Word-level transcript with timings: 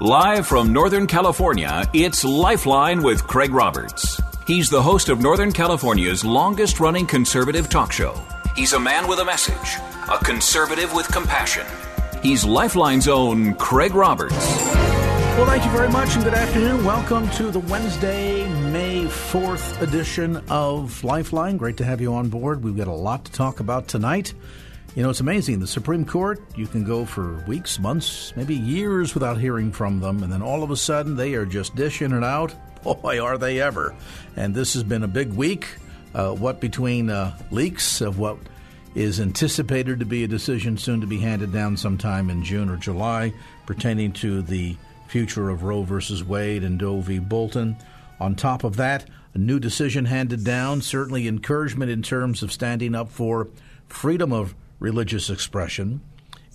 Live 0.00 0.46
from 0.46 0.72
Northern 0.72 1.08
California, 1.08 1.84
it's 1.92 2.24
Lifeline 2.24 3.02
with 3.02 3.26
Craig 3.26 3.50
Roberts. 3.50 4.20
He's 4.46 4.70
the 4.70 4.80
host 4.80 5.08
of 5.08 5.18
Northern 5.18 5.50
California's 5.50 6.24
longest 6.24 6.78
running 6.78 7.04
conservative 7.04 7.68
talk 7.68 7.90
show. 7.90 8.14
He's 8.54 8.74
a 8.74 8.78
man 8.78 9.08
with 9.08 9.18
a 9.18 9.24
message, 9.24 9.80
a 10.08 10.24
conservative 10.24 10.94
with 10.94 11.08
compassion. 11.08 11.66
He's 12.22 12.44
Lifeline's 12.44 13.08
own 13.08 13.54
Craig 13.54 13.92
Roberts. 13.92 14.36
Well, 14.36 15.46
thank 15.46 15.64
you 15.64 15.70
very 15.72 15.90
much 15.90 16.14
and 16.14 16.22
good 16.22 16.34
afternoon. 16.34 16.84
Welcome 16.84 17.28
to 17.30 17.50
the 17.50 17.58
Wednesday, 17.58 18.48
May 18.70 19.06
4th 19.06 19.82
edition 19.82 20.36
of 20.48 21.02
Lifeline. 21.02 21.56
Great 21.56 21.78
to 21.78 21.84
have 21.84 22.00
you 22.00 22.14
on 22.14 22.28
board. 22.28 22.62
We've 22.62 22.76
got 22.76 22.86
a 22.86 22.92
lot 22.92 23.24
to 23.24 23.32
talk 23.32 23.58
about 23.58 23.88
tonight. 23.88 24.32
You 24.94 25.02
know, 25.02 25.10
it's 25.10 25.20
amazing. 25.20 25.60
The 25.60 25.66
Supreme 25.66 26.04
Court, 26.04 26.40
you 26.56 26.66
can 26.66 26.82
go 26.82 27.04
for 27.04 27.44
weeks, 27.46 27.78
months, 27.78 28.32
maybe 28.36 28.56
years 28.56 29.14
without 29.14 29.38
hearing 29.38 29.70
from 29.70 30.00
them, 30.00 30.22
and 30.22 30.32
then 30.32 30.42
all 30.42 30.62
of 30.62 30.70
a 30.70 30.76
sudden 30.76 31.14
they 31.14 31.34
are 31.34 31.46
just 31.46 31.76
dishing 31.76 32.12
it 32.12 32.24
out. 32.24 32.54
Boy, 32.82 33.22
are 33.22 33.38
they 33.38 33.60
ever. 33.60 33.94
And 34.36 34.54
this 34.54 34.74
has 34.74 34.82
been 34.82 35.04
a 35.04 35.08
big 35.08 35.32
week. 35.32 35.68
Uh, 36.14 36.32
what 36.32 36.60
between 36.60 37.10
uh, 37.10 37.36
leaks 37.50 38.00
of 38.00 38.18
what 38.18 38.38
is 38.94 39.20
anticipated 39.20 40.00
to 40.00 40.06
be 40.06 40.24
a 40.24 40.28
decision 40.28 40.78
soon 40.78 41.00
to 41.00 41.06
be 41.06 41.18
handed 41.18 41.52
down 41.52 41.76
sometime 41.76 42.30
in 42.30 42.42
June 42.42 42.68
or 42.68 42.76
July 42.76 43.32
pertaining 43.66 44.12
to 44.12 44.42
the 44.42 44.76
future 45.06 45.50
of 45.50 45.62
Roe 45.62 45.82
versus 45.82 46.24
Wade 46.24 46.64
and 46.64 46.78
Doe 46.78 47.00
v. 47.00 47.18
Bolton. 47.18 47.76
On 48.20 48.34
top 48.34 48.64
of 48.64 48.76
that, 48.76 49.04
a 49.34 49.38
new 49.38 49.60
decision 49.60 50.06
handed 50.06 50.44
down, 50.44 50.80
certainly 50.80 51.28
encouragement 51.28 51.90
in 51.90 52.02
terms 52.02 52.42
of 52.42 52.50
standing 52.50 52.94
up 52.94 53.10
for 53.10 53.48
freedom 53.86 54.32
of 54.32 54.54
religious 54.78 55.30
expression 55.30 56.00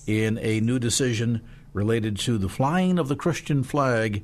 in 0.07 0.37
a 0.39 0.59
new 0.59 0.79
decision 0.79 1.41
related 1.73 2.17
to 2.19 2.37
the 2.37 2.49
flying 2.49 2.99
of 2.99 3.07
the 3.07 3.15
Christian 3.15 3.63
flag 3.63 4.23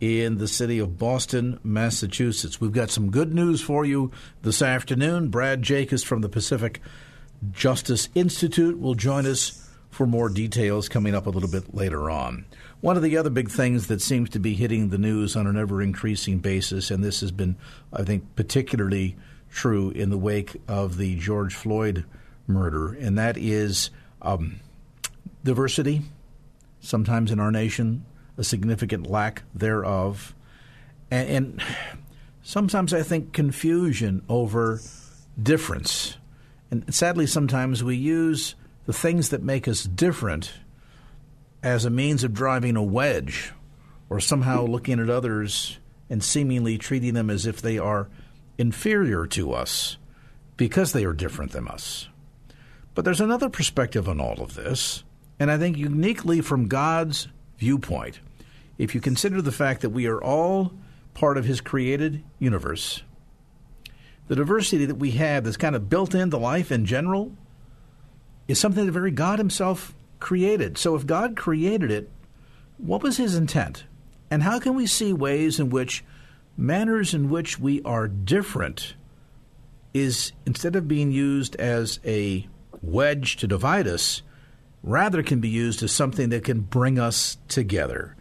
in 0.00 0.38
the 0.38 0.48
city 0.48 0.78
of 0.78 0.98
Boston, 0.98 1.58
Massachusetts. 1.62 2.60
We've 2.60 2.72
got 2.72 2.90
some 2.90 3.10
good 3.10 3.34
news 3.34 3.60
for 3.60 3.84
you 3.84 4.10
this 4.42 4.60
afternoon. 4.62 5.28
Brad 5.28 5.62
Jacobs 5.62 6.02
from 6.02 6.20
the 6.20 6.28
Pacific 6.28 6.80
Justice 7.52 8.08
Institute 8.14 8.78
will 8.78 8.94
join 8.94 9.26
us 9.26 9.62
for 9.90 10.06
more 10.06 10.28
details 10.28 10.88
coming 10.88 11.14
up 11.14 11.26
a 11.26 11.30
little 11.30 11.48
bit 11.48 11.74
later 11.74 12.10
on. 12.10 12.44
One 12.80 12.96
of 12.96 13.02
the 13.02 13.16
other 13.16 13.30
big 13.30 13.50
things 13.50 13.86
that 13.86 14.02
seems 14.02 14.28
to 14.30 14.38
be 14.38 14.54
hitting 14.54 14.90
the 14.90 14.98
news 14.98 15.34
on 15.34 15.46
an 15.46 15.56
ever 15.56 15.80
increasing 15.80 16.38
basis, 16.38 16.90
and 16.90 17.02
this 17.02 17.20
has 17.22 17.32
been, 17.32 17.56
I 17.92 18.02
think, 18.02 18.36
particularly 18.36 19.16
true 19.50 19.90
in 19.90 20.10
the 20.10 20.18
wake 20.18 20.56
of 20.68 20.98
the 20.98 21.16
George 21.16 21.54
Floyd 21.54 22.04
murder, 22.46 22.92
and 22.92 23.18
that 23.18 23.36
is 23.36 23.90
um, 24.22 24.60
diversity, 25.44 26.02
sometimes 26.80 27.30
in 27.30 27.40
our 27.40 27.50
nation, 27.50 28.04
a 28.36 28.44
significant 28.44 29.08
lack 29.08 29.42
thereof, 29.54 30.34
and, 31.10 31.28
and 31.28 31.62
sometimes 32.42 32.92
I 32.92 33.02
think 33.02 33.32
confusion 33.32 34.22
over 34.28 34.80
difference. 35.40 36.16
And 36.70 36.92
sadly, 36.94 37.26
sometimes 37.26 37.82
we 37.82 37.96
use 37.96 38.54
the 38.86 38.92
things 38.92 39.30
that 39.30 39.42
make 39.42 39.68
us 39.68 39.84
different 39.84 40.52
as 41.62 41.84
a 41.84 41.90
means 41.90 42.24
of 42.24 42.32
driving 42.32 42.76
a 42.76 42.82
wedge 42.82 43.52
or 44.08 44.20
somehow 44.20 44.64
looking 44.64 45.00
at 45.00 45.10
others 45.10 45.78
and 46.08 46.22
seemingly 46.22 46.78
treating 46.78 47.14
them 47.14 47.30
as 47.30 47.46
if 47.46 47.60
they 47.60 47.78
are 47.78 48.08
inferior 48.58 49.26
to 49.26 49.52
us 49.52 49.96
because 50.56 50.92
they 50.92 51.04
are 51.04 51.12
different 51.12 51.52
than 51.52 51.68
us. 51.68 52.08
But 52.96 53.04
there's 53.04 53.20
another 53.20 53.50
perspective 53.50 54.08
on 54.08 54.20
all 54.22 54.40
of 54.40 54.54
this, 54.54 55.04
and 55.38 55.50
I 55.50 55.58
think 55.58 55.76
uniquely 55.76 56.40
from 56.40 56.66
God's 56.66 57.28
viewpoint, 57.58 58.20
if 58.78 58.94
you 58.94 59.02
consider 59.02 59.42
the 59.42 59.52
fact 59.52 59.82
that 59.82 59.90
we 59.90 60.06
are 60.06 60.20
all 60.20 60.72
part 61.12 61.36
of 61.36 61.44
His 61.44 61.60
created 61.60 62.24
universe, 62.38 63.02
the 64.28 64.34
diversity 64.34 64.86
that 64.86 64.94
we 64.94 65.10
have 65.10 65.44
that's 65.44 65.58
kind 65.58 65.76
of 65.76 65.90
built 65.90 66.14
into 66.14 66.38
life 66.38 66.72
in 66.72 66.86
general 66.86 67.36
is 68.48 68.58
something 68.58 68.86
that 68.86 68.92
very 68.92 69.10
God 69.10 69.38
Himself 69.38 69.94
created. 70.18 70.78
So 70.78 70.96
if 70.96 71.06
God 71.06 71.36
created 71.36 71.90
it, 71.90 72.10
what 72.78 73.02
was 73.02 73.18
His 73.18 73.34
intent? 73.34 73.84
And 74.30 74.42
how 74.42 74.58
can 74.58 74.74
we 74.74 74.86
see 74.86 75.12
ways 75.12 75.60
in 75.60 75.68
which 75.68 76.02
manners 76.56 77.12
in 77.12 77.28
which 77.28 77.58
we 77.58 77.82
are 77.82 78.08
different 78.08 78.94
is 79.92 80.32
instead 80.46 80.76
of 80.76 80.88
being 80.88 81.12
used 81.12 81.56
as 81.56 82.00
a 82.02 82.46
wedge 82.86 83.36
to 83.36 83.46
divide 83.46 83.86
us 83.86 84.22
rather 84.82 85.22
can 85.22 85.40
be 85.40 85.48
used 85.48 85.82
as 85.82 85.92
something 85.92 86.28
that 86.28 86.44
can 86.44 86.60
bring 86.60 86.98
us 86.98 87.38
together. 87.48 88.14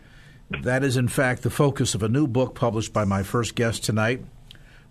That 0.63 0.83
is, 0.83 0.97
in 0.97 1.07
fact, 1.07 1.43
the 1.43 1.49
focus 1.49 1.95
of 1.95 2.03
a 2.03 2.09
new 2.09 2.27
book 2.27 2.55
published 2.55 2.93
by 2.93 3.05
my 3.05 3.23
first 3.23 3.55
guest 3.55 3.83
tonight. 3.83 4.23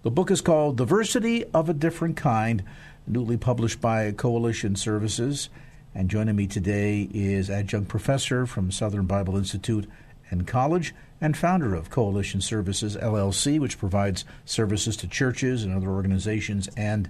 The 0.02 0.10
book 0.10 0.30
is 0.30 0.40
called 0.40 0.76
Diversity 0.76 1.44
of 1.52 1.68
a 1.68 1.74
Different 1.74 2.16
Kind, 2.16 2.62
newly 3.06 3.36
published 3.36 3.80
by 3.80 4.12
Coalition 4.12 4.76
Services. 4.76 5.48
And 5.94 6.10
joining 6.10 6.36
me 6.36 6.46
today 6.46 7.08
is 7.12 7.50
adjunct 7.50 7.88
professor 7.88 8.46
from 8.46 8.70
Southern 8.70 9.06
Bible 9.06 9.36
Institute 9.36 9.88
and 10.30 10.46
College 10.46 10.94
and 11.20 11.36
founder 11.36 11.74
of 11.74 11.90
Coalition 11.90 12.40
Services 12.40 12.96
LLC, 12.96 13.58
which 13.58 13.78
provides 13.78 14.24
services 14.44 14.96
to 14.98 15.08
churches 15.08 15.64
and 15.64 15.74
other 15.74 15.90
organizations 15.90 16.68
and 16.76 17.08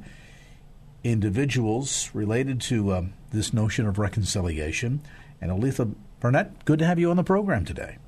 individuals 1.04 2.10
related 2.15 2.60
to 2.62 2.94
um, 2.94 3.12
this 3.31 3.53
notion 3.53 3.87
of 3.87 3.98
reconciliation. 3.98 5.03
And 5.41 5.53
Oletha 5.53 5.94
Barnett, 6.20 6.65
good 6.65 6.78
to 6.78 6.87
have 6.87 6.98
you 6.98 7.10
on 7.10 7.16
the 7.16 7.25
program 7.25 7.65
today. 7.65 7.98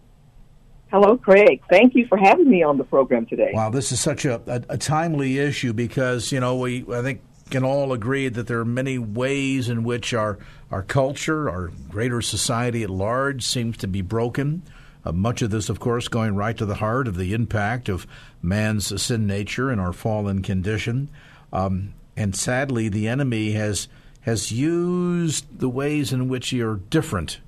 Hello, 0.91 1.17
Craig. 1.17 1.63
Thank 1.69 1.95
you 1.95 2.07
for 2.07 2.17
having 2.17 2.49
me 2.49 2.63
on 2.63 2.79
the 2.79 2.85
program 2.85 3.27
today. 3.27 3.51
Wow, 3.53 3.71
this 3.71 3.93
is 3.93 4.01
such 4.01 4.25
a, 4.25 4.41
a, 4.47 4.75
a 4.75 4.79
timely 4.79 5.39
issue 5.39 5.73
because 5.73 6.31
you 6.33 6.41
know 6.41 6.57
we 6.57 6.85
I 6.93 7.03
think 7.03 7.21
can 7.51 7.65
all 7.65 7.93
agree 7.93 8.29
that 8.29 8.47
there 8.47 8.61
are 8.61 8.65
many 8.65 8.99
ways 8.99 9.69
in 9.69 9.85
which 9.85 10.15
our 10.15 10.39
our 10.71 10.83
culture, 10.83 11.51
our 11.51 11.69
greater 11.89 12.23
society 12.23 12.83
at 12.83 12.91
large, 12.91 13.45
seems 13.45 13.77
to 13.79 13.89
be 13.89 14.01
broken. 14.01 14.63
Uh, 15.05 15.13
much 15.13 15.43
of 15.43 15.51
this, 15.51 15.69
of 15.69 15.79
course, 15.79 16.09
going 16.09 16.35
right 16.35 16.57
to 16.57 16.67
the 16.67 16.77
heart 16.77 17.07
of 17.07 17.17
the 17.17 17.35
impact 17.35 17.89
of 17.89 18.07
man's 18.43 19.01
sin 19.01 19.27
nature 19.27 19.71
and 19.71 19.81
our 19.81 19.93
fallen 19.93 20.43
condition. 20.43 21.09
Um, 21.53 21.95
and 22.17 22.35
sadly, 22.35 22.89
the 22.89 23.09
enemy 23.09 23.53
has 23.53 23.89
has 24.23 24.51
used 24.51 25.61
the 25.61 25.69
ways 25.69 26.13
in 26.13 26.29
which 26.29 26.53
you're 26.53 26.77
different 26.77 27.39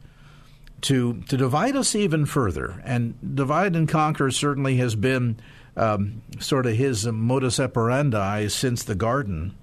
to 0.82 1.22
to 1.28 1.36
divide 1.36 1.76
us 1.76 1.94
even 1.94 2.26
further. 2.26 2.80
And 2.84 3.14
divide 3.34 3.74
and 3.74 3.88
conquer 3.88 4.30
certainly 4.30 4.76
has 4.76 4.94
been 4.94 5.40
um, 5.76 6.22
sort 6.38 6.66
of 6.66 6.74
his 6.76 7.06
modus 7.06 7.58
operandi 7.58 8.48
since 8.48 8.84
the 8.84 8.94
garden. 8.94 9.54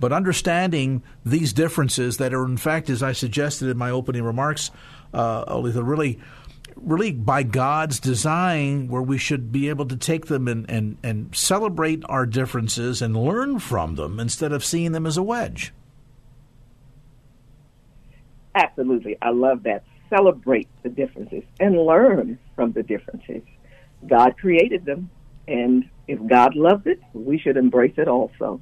But 0.00 0.12
understanding 0.12 1.02
these 1.24 1.52
differences 1.52 2.16
that 2.18 2.34
are, 2.34 2.44
in 2.44 2.56
fact, 2.56 2.90
as 2.90 3.02
I 3.02 3.12
suggested 3.12 3.68
in 3.68 3.78
my 3.78 3.90
opening 3.90 4.24
remarks, 4.24 4.70
uh, 5.12 5.44
really 5.62 6.18
really 6.76 7.12
by 7.12 7.42
God's 7.42 8.00
design, 8.00 8.88
where 8.88 9.02
we 9.02 9.18
should 9.18 9.52
be 9.52 9.68
able 9.68 9.86
to 9.86 9.96
take 9.96 10.26
them 10.26 10.48
and, 10.48 10.68
and, 10.68 10.96
and 11.02 11.34
celebrate 11.34 12.02
our 12.08 12.26
differences 12.26 13.00
and 13.00 13.16
learn 13.16 13.58
from 13.58 13.94
them 13.94 14.20
instead 14.20 14.52
of 14.52 14.64
seeing 14.64 14.92
them 14.92 15.06
as 15.06 15.16
a 15.16 15.22
wedge. 15.22 15.72
Absolutely. 18.54 19.16
I 19.20 19.30
love 19.30 19.62
that. 19.64 19.84
Celebrate 20.10 20.68
the 20.82 20.88
differences 20.88 21.42
and 21.58 21.76
learn 21.76 22.38
from 22.54 22.72
the 22.72 22.82
differences. 22.82 23.42
God 24.06 24.36
created 24.38 24.84
them, 24.84 25.10
and 25.48 25.88
if 26.06 26.24
God 26.26 26.54
loves 26.54 26.86
it, 26.86 27.00
we 27.14 27.38
should 27.38 27.56
embrace 27.56 27.94
it 27.96 28.06
also. 28.06 28.60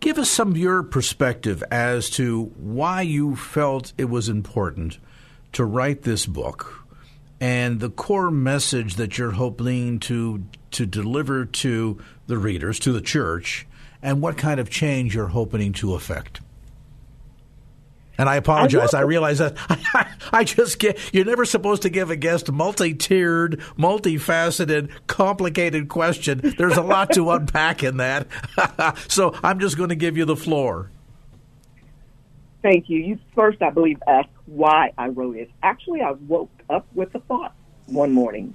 Give 0.00 0.16
us 0.16 0.30
some 0.30 0.52
of 0.52 0.56
your 0.56 0.84
perspective 0.84 1.62
as 1.72 2.08
to 2.10 2.44
why 2.56 3.02
you 3.02 3.34
felt 3.34 3.92
it 3.98 4.04
was 4.04 4.28
important 4.28 4.98
to 5.52 5.64
write 5.64 6.02
this 6.02 6.24
book 6.24 6.87
and 7.40 7.80
the 7.80 7.90
core 7.90 8.30
message 8.30 8.96
that 8.96 9.18
you're 9.18 9.32
hoping 9.32 9.98
to 10.00 10.44
to 10.72 10.86
deliver 10.86 11.44
to 11.44 11.98
the 12.26 12.38
readers, 12.38 12.78
to 12.80 12.92
the 12.92 13.00
church, 13.00 13.66
and 14.02 14.20
what 14.20 14.36
kind 14.36 14.60
of 14.60 14.68
change 14.68 15.14
you're 15.14 15.28
hoping 15.28 15.72
to 15.74 15.94
effect. 15.94 16.40
And 18.18 18.28
I 18.28 18.34
apologize. 18.34 18.94
I, 18.94 18.98
I 18.98 19.02
realize 19.02 19.38
that 19.38 19.56
I, 20.32 20.42
just 20.42 20.80
get, 20.80 20.98
you're 21.14 21.24
never 21.24 21.44
supposed 21.44 21.82
to 21.82 21.88
give 21.88 22.10
a 22.10 22.16
guest 22.16 22.50
multi-tiered, 22.50 23.60
multifaceted, 23.78 24.90
complicated 25.06 25.88
question. 25.88 26.54
There's 26.58 26.76
a 26.76 26.82
lot 26.82 27.12
to 27.12 27.30
unpack 27.30 27.84
in 27.84 27.98
that. 27.98 28.26
so 29.08 29.34
I'm 29.42 29.60
just 29.60 29.76
going 29.76 29.90
to 29.90 29.94
give 29.94 30.16
you 30.16 30.24
the 30.24 30.36
floor. 30.36 30.90
Thank 32.62 32.88
you. 32.88 32.98
You 32.98 33.18
first, 33.34 33.62
I 33.62 33.70
believe, 33.70 33.98
asked 34.06 34.28
why 34.46 34.92
I 34.98 35.08
wrote 35.08 35.36
it. 35.36 35.50
Actually, 35.62 36.00
I 36.00 36.12
woke 36.12 36.50
up 36.68 36.86
with 36.94 37.12
the 37.12 37.20
thought 37.20 37.54
one 37.86 38.12
morning. 38.12 38.54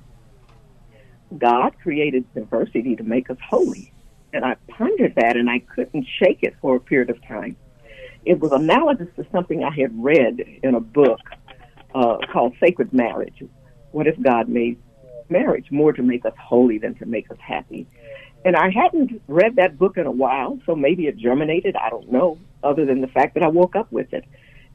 God 1.37 1.73
created 1.81 2.31
diversity 2.33 2.95
to 2.95 3.03
make 3.03 3.29
us 3.29 3.37
holy. 3.49 3.91
And 4.33 4.43
I 4.43 4.55
pondered 4.67 5.15
that 5.15 5.37
and 5.37 5.49
I 5.49 5.59
couldn't 5.59 6.07
shake 6.19 6.39
it 6.41 6.55
for 6.61 6.75
a 6.75 6.79
period 6.79 7.09
of 7.09 7.25
time. 7.27 7.55
It 8.25 8.39
was 8.39 8.51
analogous 8.51 9.07
to 9.15 9.25
something 9.31 9.63
I 9.63 9.73
had 9.73 9.91
read 10.03 10.39
in 10.63 10.75
a 10.75 10.79
book 10.79 11.19
uh, 11.93 12.17
called 12.31 12.55
Sacred 12.59 12.93
Marriage. 12.93 13.43
What 13.91 14.07
if 14.07 14.19
God 14.21 14.49
made 14.49 14.77
marriage 15.29 15.67
more 15.71 15.93
to 15.93 16.01
make 16.01 16.25
us 16.25 16.33
holy 16.39 16.77
than 16.77 16.95
to 16.95 17.05
make 17.05 17.29
us 17.31 17.37
happy? 17.39 17.87
And 18.45 18.55
I 18.55 18.69
hadn't 18.69 19.21
read 19.27 19.55
that 19.55 19.77
book 19.77 19.97
in 19.97 20.05
a 20.05 20.11
while, 20.11 20.59
so 20.65 20.75
maybe 20.75 21.07
it 21.07 21.17
germinated. 21.17 21.75
I 21.75 21.89
don't 21.89 22.11
know, 22.11 22.37
other 22.63 22.85
than 22.85 23.01
the 23.01 23.07
fact 23.07 23.35
that 23.35 23.43
I 23.43 23.47
woke 23.47 23.75
up 23.75 23.91
with 23.91 24.13
it 24.13 24.25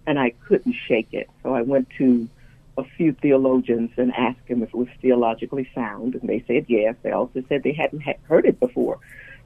and 0.06 0.18
I 0.18 0.30
couldn't 0.46 0.74
shake 0.86 1.08
it. 1.12 1.28
So 1.42 1.54
I 1.54 1.60
went 1.62 1.88
to 1.98 2.28
a 2.78 2.84
few 2.96 3.12
theologians 3.12 3.90
and 3.98 4.12
asked 4.14 4.46
them 4.48 4.62
if 4.62 4.70
it 4.70 4.74
was 4.74 4.88
theologically 5.02 5.68
sound, 5.74 6.14
and 6.14 6.28
they 6.28 6.42
said 6.46 6.64
yes. 6.68 6.94
They 7.02 7.10
also 7.10 7.42
said 7.48 7.62
they 7.62 7.72
hadn't 7.72 8.04
heard 8.22 8.46
it 8.46 8.58
before. 8.58 8.98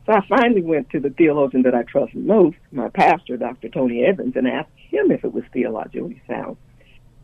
So 0.06 0.12
I 0.12 0.24
finally 0.28 0.62
went 0.62 0.90
to 0.90 1.00
the 1.00 1.10
theologian 1.10 1.62
that 1.62 1.74
I 1.74 1.82
trust 1.82 2.14
most, 2.14 2.58
my 2.70 2.88
pastor, 2.90 3.36
Dr. 3.36 3.68
Tony 3.68 4.04
Evans, 4.04 4.36
and 4.36 4.46
asked 4.46 4.70
him 4.76 5.10
if 5.10 5.24
it 5.24 5.32
was 5.32 5.44
theologically 5.52 6.20
sound. 6.28 6.56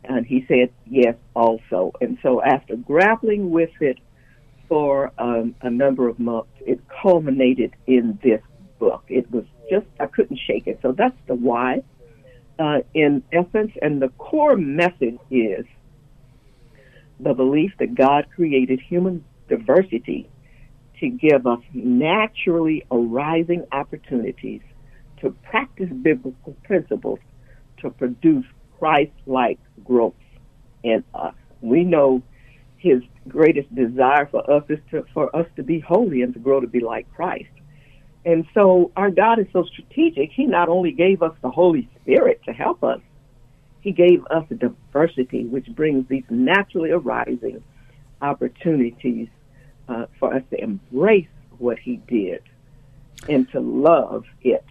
And 0.03 0.25
he 0.25 0.45
said 0.47 0.71
yes 0.85 1.15
also. 1.35 1.93
And 2.01 2.17
so 2.23 2.41
after 2.41 2.75
grappling 2.75 3.51
with 3.51 3.71
it 3.81 3.99
for 4.69 5.11
um, 5.17 5.55
a 5.61 5.69
number 5.69 6.07
of 6.07 6.19
months, 6.19 6.51
it 6.61 6.79
culminated 7.01 7.75
in 7.87 8.19
this 8.23 8.41
book. 8.77 9.03
It 9.09 9.29
was 9.31 9.43
just, 9.69 9.87
I 9.99 10.05
couldn't 10.05 10.39
shake 10.47 10.67
it. 10.67 10.79
So 10.81 10.93
that's 10.93 11.17
the 11.27 11.35
why, 11.35 11.83
uh, 12.59 12.79
in 12.93 13.23
essence. 13.33 13.71
And 13.81 14.01
the 14.01 14.09
core 14.09 14.55
message 14.55 15.17
is 15.29 15.65
the 17.19 17.33
belief 17.33 17.73
that 17.79 17.95
God 17.95 18.27
created 18.33 18.79
human 18.79 19.25
diversity 19.49 20.29
to 20.99 21.09
give 21.09 21.47
us 21.47 21.59
naturally 21.73 22.85
arising 22.91 23.65
opportunities 23.71 24.61
to 25.21 25.31
practice 25.49 25.89
biblical 26.01 26.55
principles 26.63 27.19
to 27.79 27.89
produce 27.89 28.45
Christ 28.77 29.11
like 29.25 29.59
growth 29.83 30.13
in 30.83 31.03
us. 31.13 31.33
We 31.61 31.83
know 31.83 32.21
his 32.77 33.01
greatest 33.29 33.73
desire 33.73 34.25
for 34.27 34.49
us 34.49 34.63
is 34.69 34.79
to, 34.91 35.05
for 35.13 35.33
us 35.35 35.47
to 35.55 35.63
be 35.63 35.79
holy 35.79 36.21
and 36.21 36.33
to 36.33 36.39
grow 36.39 36.59
to 36.59 36.67
be 36.67 36.79
like 36.79 37.11
Christ. 37.13 37.49
And 38.25 38.45
so 38.53 38.91
our 38.95 39.09
God 39.09 39.39
is 39.39 39.47
so 39.53 39.63
strategic. 39.63 40.31
He 40.31 40.45
not 40.45 40.69
only 40.69 40.91
gave 40.91 41.21
us 41.21 41.33
the 41.41 41.49
Holy 41.49 41.89
Spirit 42.01 42.41
to 42.45 42.53
help 42.53 42.83
us, 42.83 42.99
he 43.81 43.91
gave 43.91 44.25
us 44.29 44.45
diversity 44.49 45.45
which 45.45 45.67
brings 45.67 46.07
these 46.09 46.25
naturally 46.29 46.91
arising 46.91 47.63
opportunities 48.21 49.29
uh, 49.87 50.05
for 50.19 50.33
us 50.33 50.43
to 50.51 50.61
embrace 50.61 51.27
what 51.57 51.79
he 51.79 51.97
did 52.07 52.43
and 53.27 53.49
to 53.51 53.59
love 53.59 54.25
it. 54.41 54.65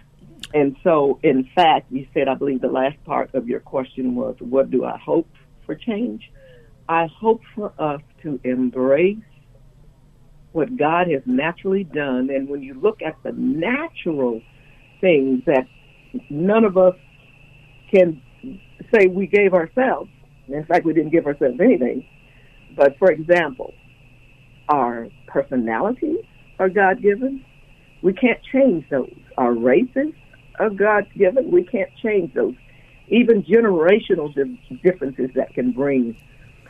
And 0.54 0.76
so, 0.82 1.18
in 1.22 1.48
fact, 1.54 1.90
you 1.90 2.06
said, 2.14 2.28
I 2.28 2.34
believe 2.34 2.60
the 2.60 2.68
last 2.68 3.02
part 3.04 3.34
of 3.34 3.48
your 3.48 3.60
question 3.60 4.14
was, 4.14 4.36
what 4.38 4.70
do 4.70 4.84
I 4.84 4.96
hope 4.96 5.28
for 5.66 5.74
change? 5.74 6.30
I 6.88 7.06
hope 7.06 7.42
for 7.54 7.72
us 7.78 8.00
to 8.22 8.40
embrace 8.44 9.18
what 10.52 10.76
God 10.76 11.08
has 11.10 11.22
naturally 11.26 11.84
done. 11.84 12.30
And 12.30 12.48
when 12.48 12.62
you 12.62 12.74
look 12.74 13.02
at 13.02 13.16
the 13.22 13.32
natural 13.32 14.40
things 15.00 15.42
that 15.46 15.66
none 16.30 16.64
of 16.64 16.76
us 16.76 16.96
can 17.92 18.22
say 18.92 19.06
we 19.06 19.26
gave 19.26 19.54
ourselves, 19.54 20.10
in 20.48 20.64
fact, 20.64 20.84
we 20.84 20.94
didn't 20.94 21.10
give 21.10 21.26
ourselves 21.26 21.60
anything. 21.60 22.06
But 22.74 22.98
for 22.98 23.10
example, 23.10 23.74
our 24.68 25.08
personalities 25.26 26.24
are 26.58 26.68
God 26.68 27.02
given. 27.02 27.44
We 28.02 28.12
can't 28.12 28.40
change 28.52 28.84
those. 28.90 29.14
Our 29.36 29.52
races 29.52 30.12
are 30.58 30.70
God 30.70 31.06
given. 31.16 31.50
We 31.50 31.64
can't 31.64 31.90
change 32.02 32.32
those. 32.34 32.54
Even 33.08 33.42
generational 33.42 34.34
differences 34.82 35.30
that 35.34 35.54
can 35.54 35.72
bring 35.72 36.16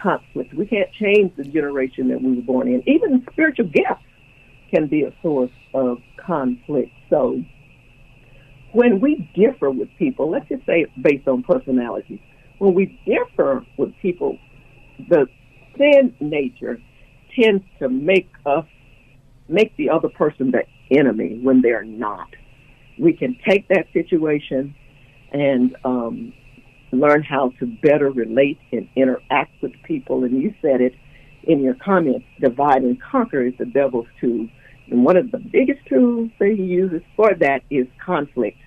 conflict. 0.01 0.55
We 0.55 0.67
can't 0.67 0.93
change 0.93 1.37
the 1.37 1.45
generation 1.45 2.09
that 2.09 2.23
we 2.23 2.37
were 2.37 2.43
born 2.43 2.69
in. 2.69 2.83
Even 2.89 3.27
spiritual 3.33 3.67
gifts 3.67 4.03
can 4.71 4.87
be 4.87 5.05
a 5.05 5.13
source 5.23 5.51
of 5.75 5.99
conflict. 6.17 6.93
So 7.11 7.43
when 8.73 9.01
we 9.01 9.31
differ 9.35 9.71
with 9.71 9.89
people, 9.99 10.31
let's 10.31 10.49
just 10.49 10.65
say 10.67 10.87
based 11.01 11.27
on 11.27 11.43
personality, 11.43 12.23
when 12.59 12.75
we 12.75 12.99
differ 13.07 13.65
with 13.77 13.95
people, 14.03 14.39
the 15.09 15.27
sin 15.77 16.15
nature 16.21 16.81
tends 17.39 17.65
to 17.79 17.89
make 17.89 18.31
us 18.45 18.67
make 19.49 19.75
the 19.77 19.89
other 19.89 20.09
person 20.09 20.51
the 20.51 20.65
enemy 20.97 21.39
when 21.43 21.63
they're 21.63 21.85
not. 21.85 22.29
We 22.99 23.15
can 23.15 23.39
take 23.49 23.69
that 23.69 23.87
situation 23.93 24.75
and 25.33 25.77
um, 25.85 26.33
learn 26.93 27.23
how 27.23 27.53
to 27.59 27.67
better 27.67 28.11
relate 28.11 28.59
and 28.73 28.89
interact 28.97 29.53
with 29.61 29.73
people. 29.83 30.25
And 30.25 30.43
you 30.43 30.55
said 30.63 30.81
it 30.81 30.95
in 31.45 31.61
your 31.61 31.75
comments: 31.75 32.27
divide 32.41 32.83
and 32.83 33.01
conquer 33.01 33.43
is 33.43 33.55
the 33.59 33.67
devil's 33.67 34.09
tool. 34.21 34.49
And 34.91 35.05
one 35.05 35.17
of 35.17 35.31
the 35.31 35.39
biggest 35.39 35.85
tools 35.87 36.31
that 36.39 36.55
he 36.57 36.63
uses 36.63 37.03
for 37.15 37.35
that 37.35 37.63
is 37.71 37.87
conflict. 38.05 38.59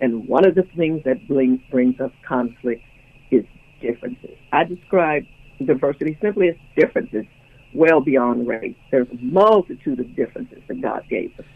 And 0.00 0.28
one 0.28 0.46
of 0.46 0.54
the 0.54 0.64
things 0.76 1.02
that 1.04 1.26
brings, 1.26 1.60
brings 1.70 1.98
us 2.00 2.10
conflict 2.26 2.82
is 3.30 3.44
differences. 3.80 4.36
I 4.52 4.64
describe 4.64 5.24
diversity 5.64 6.18
simply 6.20 6.48
as 6.50 6.56
differences 6.76 7.24
well 7.72 8.00
beyond 8.00 8.46
race. 8.46 8.76
There's 8.90 9.08
a 9.08 9.16
multitude 9.22 10.00
of 10.00 10.14
differences 10.14 10.62
that 10.68 10.82
God 10.82 11.04
gave 11.08 11.32
us. 11.38 11.46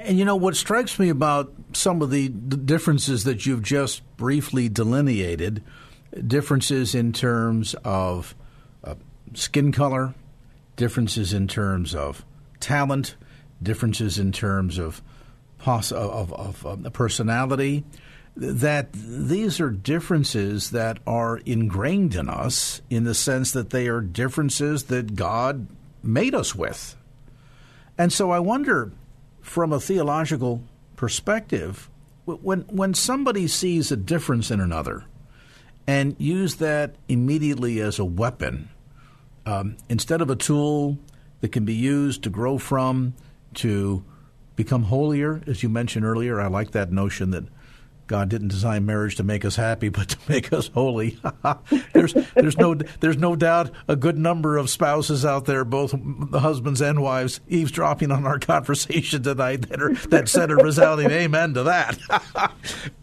And 0.00 0.18
you 0.18 0.24
know 0.24 0.36
what 0.36 0.56
strikes 0.56 0.98
me 0.98 1.08
about 1.08 1.52
some 1.72 2.02
of 2.02 2.10
the 2.10 2.28
differences 2.28 3.24
that 3.24 3.46
you've 3.46 3.62
just 3.62 4.02
briefly 4.16 4.68
delineated, 4.68 5.62
differences 6.26 6.94
in 6.94 7.12
terms 7.12 7.74
of 7.84 8.34
uh, 8.84 8.94
skin 9.34 9.72
color, 9.72 10.14
differences 10.76 11.32
in 11.32 11.48
terms 11.48 11.94
of 11.94 12.24
talent, 12.60 13.16
differences 13.62 14.18
in 14.18 14.32
terms 14.32 14.78
of 14.78 15.02
poss- 15.58 15.92
of, 15.92 16.32
of, 16.32 16.64
of 16.64 16.92
personality, 16.92 17.84
that 18.36 18.92
these 18.92 19.58
are 19.58 19.70
differences 19.70 20.70
that 20.70 20.98
are 21.06 21.38
ingrained 21.38 22.14
in 22.14 22.28
us 22.28 22.80
in 22.88 23.04
the 23.04 23.14
sense 23.14 23.50
that 23.52 23.70
they 23.70 23.88
are 23.88 24.00
differences 24.00 24.84
that 24.84 25.16
God 25.16 25.66
made 26.02 26.34
us 26.34 26.54
with. 26.54 26.94
And 27.98 28.12
so 28.12 28.30
I 28.30 28.38
wonder, 28.38 28.92
from 29.48 29.72
a 29.72 29.80
theological 29.80 30.62
perspective, 30.94 31.88
when, 32.26 32.60
when 32.68 32.92
somebody 32.92 33.48
sees 33.48 33.90
a 33.90 33.96
difference 33.96 34.50
in 34.50 34.60
another 34.60 35.04
and 35.86 36.14
use 36.18 36.56
that 36.56 36.94
immediately 37.08 37.80
as 37.80 37.98
a 37.98 38.04
weapon, 38.04 38.68
um, 39.46 39.76
instead 39.88 40.20
of 40.20 40.28
a 40.28 40.36
tool 40.36 40.98
that 41.40 41.50
can 41.50 41.64
be 41.64 41.74
used 41.74 42.22
to 42.22 42.30
grow 42.30 42.58
from, 42.58 43.14
to 43.54 44.04
become 44.54 44.82
holier, 44.84 45.40
as 45.46 45.62
you 45.62 45.70
mentioned 45.70 46.04
earlier, 46.04 46.38
I 46.38 46.48
like 46.48 46.72
that 46.72 46.92
notion 46.92 47.30
that 47.30 47.44
God 48.08 48.30
didn't 48.30 48.48
design 48.48 48.86
marriage 48.86 49.16
to 49.16 49.22
make 49.22 49.44
us 49.44 49.54
happy, 49.54 49.88
but 49.90 50.08
to 50.08 50.18
make 50.28 50.52
us 50.52 50.68
holy. 50.68 51.20
there's 51.92 52.14
there's 52.34 52.56
no 52.56 52.74
there's 52.74 53.18
no 53.18 53.36
doubt 53.36 53.70
a 53.86 53.94
good 53.94 54.18
number 54.18 54.56
of 54.56 54.68
spouses 54.68 55.24
out 55.24 55.44
there, 55.44 55.64
both 55.64 55.94
husbands 56.32 56.80
and 56.80 57.00
wives, 57.00 57.40
eavesdropping 57.48 58.10
on 58.10 58.26
our 58.26 58.38
conversation 58.40 59.22
tonight 59.22 59.68
that 59.68 59.80
are 59.80 59.94
that 60.08 60.28
said 60.28 60.50
a 60.50 60.56
resounding 60.56 61.10
amen 61.10 61.54
to 61.54 61.62
that. 61.64 61.98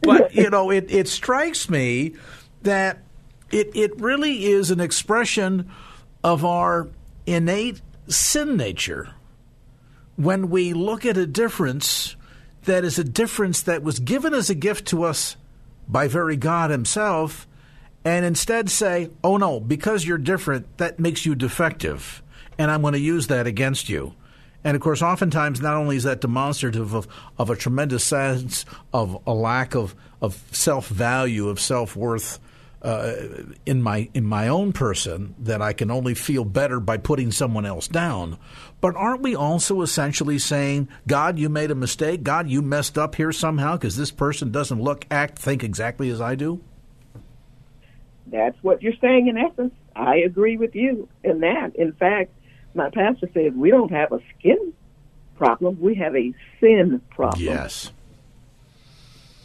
but 0.02 0.36
you 0.36 0.50
know, 0.50 0.72
it 0.72 0.92
it 0.92 1.08
strikes 1.08 1.70
me 1.70 2.16
that 2.64 3.04
it 3.52 3.70
it 3.76 4.00
really 4.02 4.46
is 4.46 4.72
an 4.72 4.80
expression 4.80 5.72
of 6.24 6.44
our 6.44 6.90
innate 7.28 7.82
sin 8.08 8.58
nature 8.58 9.10
when 10.16 10.50
we 10.50 10.74
look 10.74 11.06
at 11.06 11.18
a 11.18 11.28
difference 11.28 12.16
that 12.66 12.84
is 12.84 13.00
a 13.00 13.04
difference 13.04 13.62
that 13.64 13.84
was 13.84 14.00
given 14.00 14.34
as 14.34 14.50
a 14.50 14.56
gift 14.56 14.88
to 14.88 15.04
us 15.04 15.36
by 15.88 16.08
very 16.08 16.36
God 16.36 16.70
Himself, 16.70 17.48
and 18.04 18.26
instead 18.26 18.70
say, 18.70 19.10
oh 19.24 19.38
no, 19.38 19.60
because 19.60 20.06
you're 20.06 20.18
different, 20.18 20.78
that 20.78 21.00
makes 21.00 21.26
you 21.26 21.36
defective, 21.36 22.22
and 22.58 22.70
I'm 22.70 22.82
going 22.82 22.94
to 22.94 23.00
use 23.00 23.28
that 23.28 23.48
against 23.48 23.90
you. 23.90 24.14
And 24.64 24.76
of 24.76 24.82
course, 24.82 25.04
oftentimes, 25.04 25.62
not 25.62 25.76
only 25.76 25.96
is 25.96 26.04
that 26.04 26.22
demonstrative 26.22 26.96
of, 26.96 27.08
of 27.38 27.52
a 27.52 27.56
tremendous 27.56 28.04
sense 28.04 28.66
of 28.92 29.22
a 29.28 29.34
lack 29.34 29.76
of, 29.76 29.96
of 30.22 30.44
self 30.52 30.88
value, 30.88 31.50
of 31.50 31.60
self 31.60 31.96
worth 31.96 32.40
uh, 32.86 33.44
in 33.66 33.82
my 33.82 34.08
in 34.14 34.24
my 34.24 34.48
own 34.48 34.72
person, 34.72 35.34
that 35.40 35.62
I 35.62 35.74
can 35.74 35.90
only 35.90 36.14
feel 36.14 36.46
better 36.46 36.80
by 36.80 36.98
putting 36.98 37.32
someone 37.32 37.66
else 37.66 37.88
down. 37.88 38.38
But 38.80 38.96
aren't 38.96 39.24
we 39.24 39.36
also 39.36 39.82
essentially 39.82 40.38
saying, 40.38 40.88
God, 41.08 41.40
you 41.40 41.50
made 41.50 41.72
a 41.72 41.76
mistake. 41.76 42.22
God, 42.22 42.48
you 42.48 42.62
messed 42.62 42.98
up 42.98 43.16
here 43.16 43.32
somehow 43.32 43.74
because 43.76 43.98
this 43.98 44.12
person 44.12 44.52
doesn't 44.52 44.80
look, 44.80 45.06
act, 45.10 45.40
think 45.40 45.64
exactly 45.64 46.10
as 46.12 46.22
I 46.22 46.36
do? 46.36 46.62
That's 48.28 48.58
what 48.62 48.84
you're 48.84 48.94
saying 49.02 49.28
in 49.28 49.38
essence. 49.38 49.74
I 49.96 50.18
agree 50.18 50.58
with 50.58 50.76
you 50.76 51.10
in 51.24 51.40
that. 51.40 51.76
In 51.76 51.94
fact, 51.94 52.32
my 52.76 52.92
pastor 52.92 53.30
says 53.34 53.54
we 53.56 53.72
don't 53.72 53.92
have 53.92 54.12
a 54.12 54.20
skin 54.38 54.74
problem, 55.38 55.80
we 55.80 55.96
have 55.96 56.16
a 56.16 56.34
sin 56.60 57.02
problem. 57.10 57.42
Yes. 57.42 57.92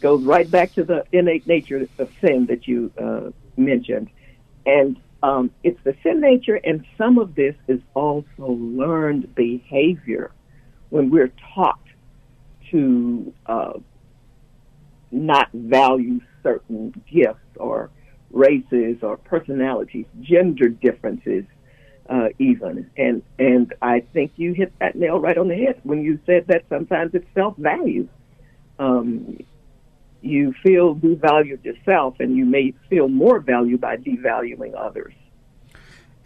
Goes 0.01 0.23
right 0.23 0.49
back 0.49 0.73
to 0.75 0.83
the 0.83 1.05
innate 1.11 1.47
nature 1.47 1.87
of 1.99 2.09
sin 2.25 2.47
that 2.47 2.67
you 2.67 2.91
uh, 3.01 3.31
mentioned. 3.57 4.09
And 4.65 4.97
um, 5.23 5.51
it's 5.63 5.79
the 5.83 5.95
sin 6.03 6.21
nature, 6.21 6.55
and 6.63 6.85
some 6.97 7.19
of 7.19 7.35
this 7.35 7.55
is 7.67 7.81
also 7.93 8.25
learned 8.47 9.35
behavior 9.35 10.31
when 10.89 11.11
we're 11.11 11.33
taught 11.55 11.79
to 12.71 13.33
uh, 13.45 13.73
not 15.11 15.49
value 15.53 16.19
certain 16.43 16.93
gifts 17.11 17.39
or 17.57 17.91
races 18.31 18.97
or 19.03 19.17
personalities, 19.17 20.07
gender 20.21 20.69
differences, 20.69 21.45
uh, 22.09 22.29
even. 22.39 22.89
And 22.97 23.23
and 23.39 23.73
I 23.81 24.01
think 24.13 24.33
you 24.37 24.53
hit 24.53 24.73
that 24.79 24.95
nail 24.95 25.19
right 25.19 25.37
on 25.37 25.47
the 25.49 25.55
head 25.55 25.81
when 25.83 26.01
you 26.01 26.19
said 26.25 26.47
that 26.47 26.65
sometimes 26.69 27.11
it's 27.13 27.27
self 27.35 27.55
value. 27.57 28.09
Um, 28.79 29.37
you 30.21 30.53
feel 30.63 30.95
devalued 30.95 31.63
yourself, 31.63 32.15
and 32.19 32.35
you 32.35 32.45
may 32.45 32.73
feel 32.89 33.07
more 33.07 33.39
value 33.39 33.77
by 33.77 33.97
devaluing 33.97 34.73
others. 34.77 35.13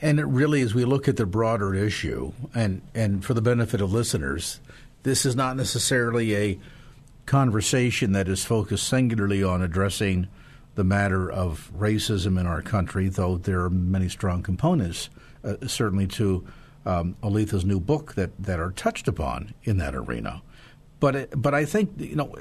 And 0.02 0.20
it 0.20 0.26
really, 0.26 0.62
as 0.62 0.76
we 0.76 0.86
look 0.86 1.08
at 1.08 1.18
the 1.18 1.26
broader 1.26 1.74
issue, 1.74 2.34
and, 2.54 2.82
and 2.94 3.24
for 3.24 3.34
the 3.34 3.42
benefit 3.42 3.82
of 3.82 3.94
listeners, 3.94 4.60
this 5.04 5.26
is 5.26 5.36
not 5.36 5.56
necessarily 5.56 6.36
a 6.36 6.60
conversation 7.26 8.12
that 8.12 8.28
is 8.28 8.44
focused 8.44 8.88
singularly 8.88 9.44
on 9.44 9.62
addressing 9.62 10.28
the 10.76 10.84
matter 10.84 11.32
of 11.32 11.72
racism 11.76 12.40
in 12.40 12.46
our 12.46 12.62
country, 12.62 13.08
though 13.08 13.38
there 13.38 13.62
are 13.62 13.70
many 13.70 14.10
strong 14.10 14.44
components, 14.44 15.10
uh, 15.44 15.56
certainly 15.66 16.06
to 16.06 16.46
um, 16.86 17.16
Oletha's 17.24 17.66
new 17.66 17.80
book 17.80 18.14
that, 18.16 18.32
that 18.38 18.60
are 18.60 18.72
touched 18.72 19.08
upon 19.08 19.54
in 19.64 19.78
that 19.78 19.96
arena. 19.96 20.42
But 21.06 21.40
but 21.40 21.54
I 21.54 21.66
think 21.66 21.92
you 22.00 22.16
know 22.16 22.34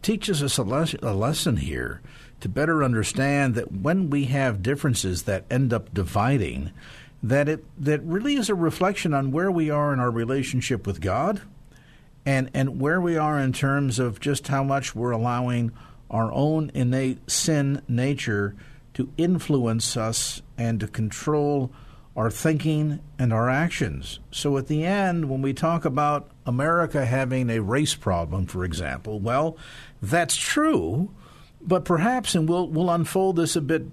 teaches 0.00 0.40
us 0.40 0.56
a, 0.56 0.62
les- 0.62 0.94
a 1.02 1.12
lesson 1.12 1.56
here 1.56 2.00
to 2.38 2.48
better 2.48 2.84
understand 2.84 3.56
that 3.56 3.72
when 3.72 4.08
we 4.08 4.26
have 4.26 4.62
differences 4.62 5.24
that 5.24 5.44
end 5.50 5.72
up 5.72 5.92
dividing, 5.92 6.70
that 7.24 7.48
it 7.48 7.64
that 7.76 8.04
really 8.04 8.36
is 8.36 8.48
a 8.48 8.54
reflection 8.54 9.14
on 9.14 9.32
where 9.32 9.50
we 9.50 9.68
are 9.68 9.92
in 9.92 9.98
our 9.98 10.12
relationship 10.12 10.86
with 10.86 11.00
God, 11.00 11.42
and 12.24 12.52
and 12.54 12.80
where 12.80 13.00
we 13.00 13.16
are 13.16 13.40
in 13.40 13.52
terms 13.52 13.98
of 13.98 14.20
just 14.20 14.46
how 14.46 14.62
much 14.62 14.94
we're 14.94 15.10
allowing 15.10 15.72
our 16.08 16.30
own 16.30 16.70
innate 16.72 17.28
sin 17.28 17.82
nature 17.88 18.54
to 18.92 19.10
influence 19.16 19.96
us 19.96 20.40
and 20.56 20.78
to 20.78 20.86
control 20.86 21.72
our 22.16 22.30
thinking 22.30 23.00
and 23.18 23.32
our 23.32 23.50
actions. 23.50 24.20
So 24.30 24.56
at 24.56 24.68
the 24.68 24.84
end, 24.84 25.28
when 25.28 25.42
we 25.42 25.52
talk 25.52 25.84
about 25.84 26.30
America 26.46 27.04
having 27.04 27.50
a 27.50 27.60
race 27.60 27.94
problem, 27.94 28.46
for 28.46 28.64
example, 28.64 29.18
well, 29.18 29.56
that's 30.00 30.36
true, 30.36 31.10
but 31.60 31.84
perhaps, 31.84 32.34
and 32.34 32.48
we'll 32.48 32.68
we'll 32.68 32.90
unfold 32.90 33.36
this 33.36 33.56
a 33.56 33.60
bit 33.60 33.86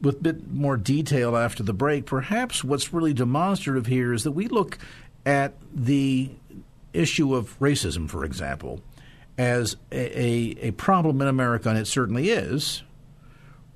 with 0.00 0.16
a 0.16 0.22
bit 0.22 0.50
more 0.50 0.76
detail 0.76 1.36
after 1.36 1.62
the 1.62 1.72
break. 1.72 2.06
Perhaps 2.06 2.64
what's 2.64 2.92
really 2.92 3.14
demonstrative 3.14 3.86
here 3.86 4.12
is 4.12 4.24
that 4.24 4.32
we 4.32 4.48
look 4.48 4.78
at 5.24 5.54
the 5.72 6.30
issue 6.92 7.34
of 7.34 7.58
racism, 7.60 8.08
for 8.08 8.24
example, 8.24 8.80
as 9.38 9.76
a, 9.90 10.20
a, 10.20 10.68
a 10.68 10.70
problem 10.72 11.20
in 11.22 11.28
America, 11.28 11.68
and 11.68 11.78
it 11.78 11.86
certainly 11.86 12.30
is, 12.30 12.82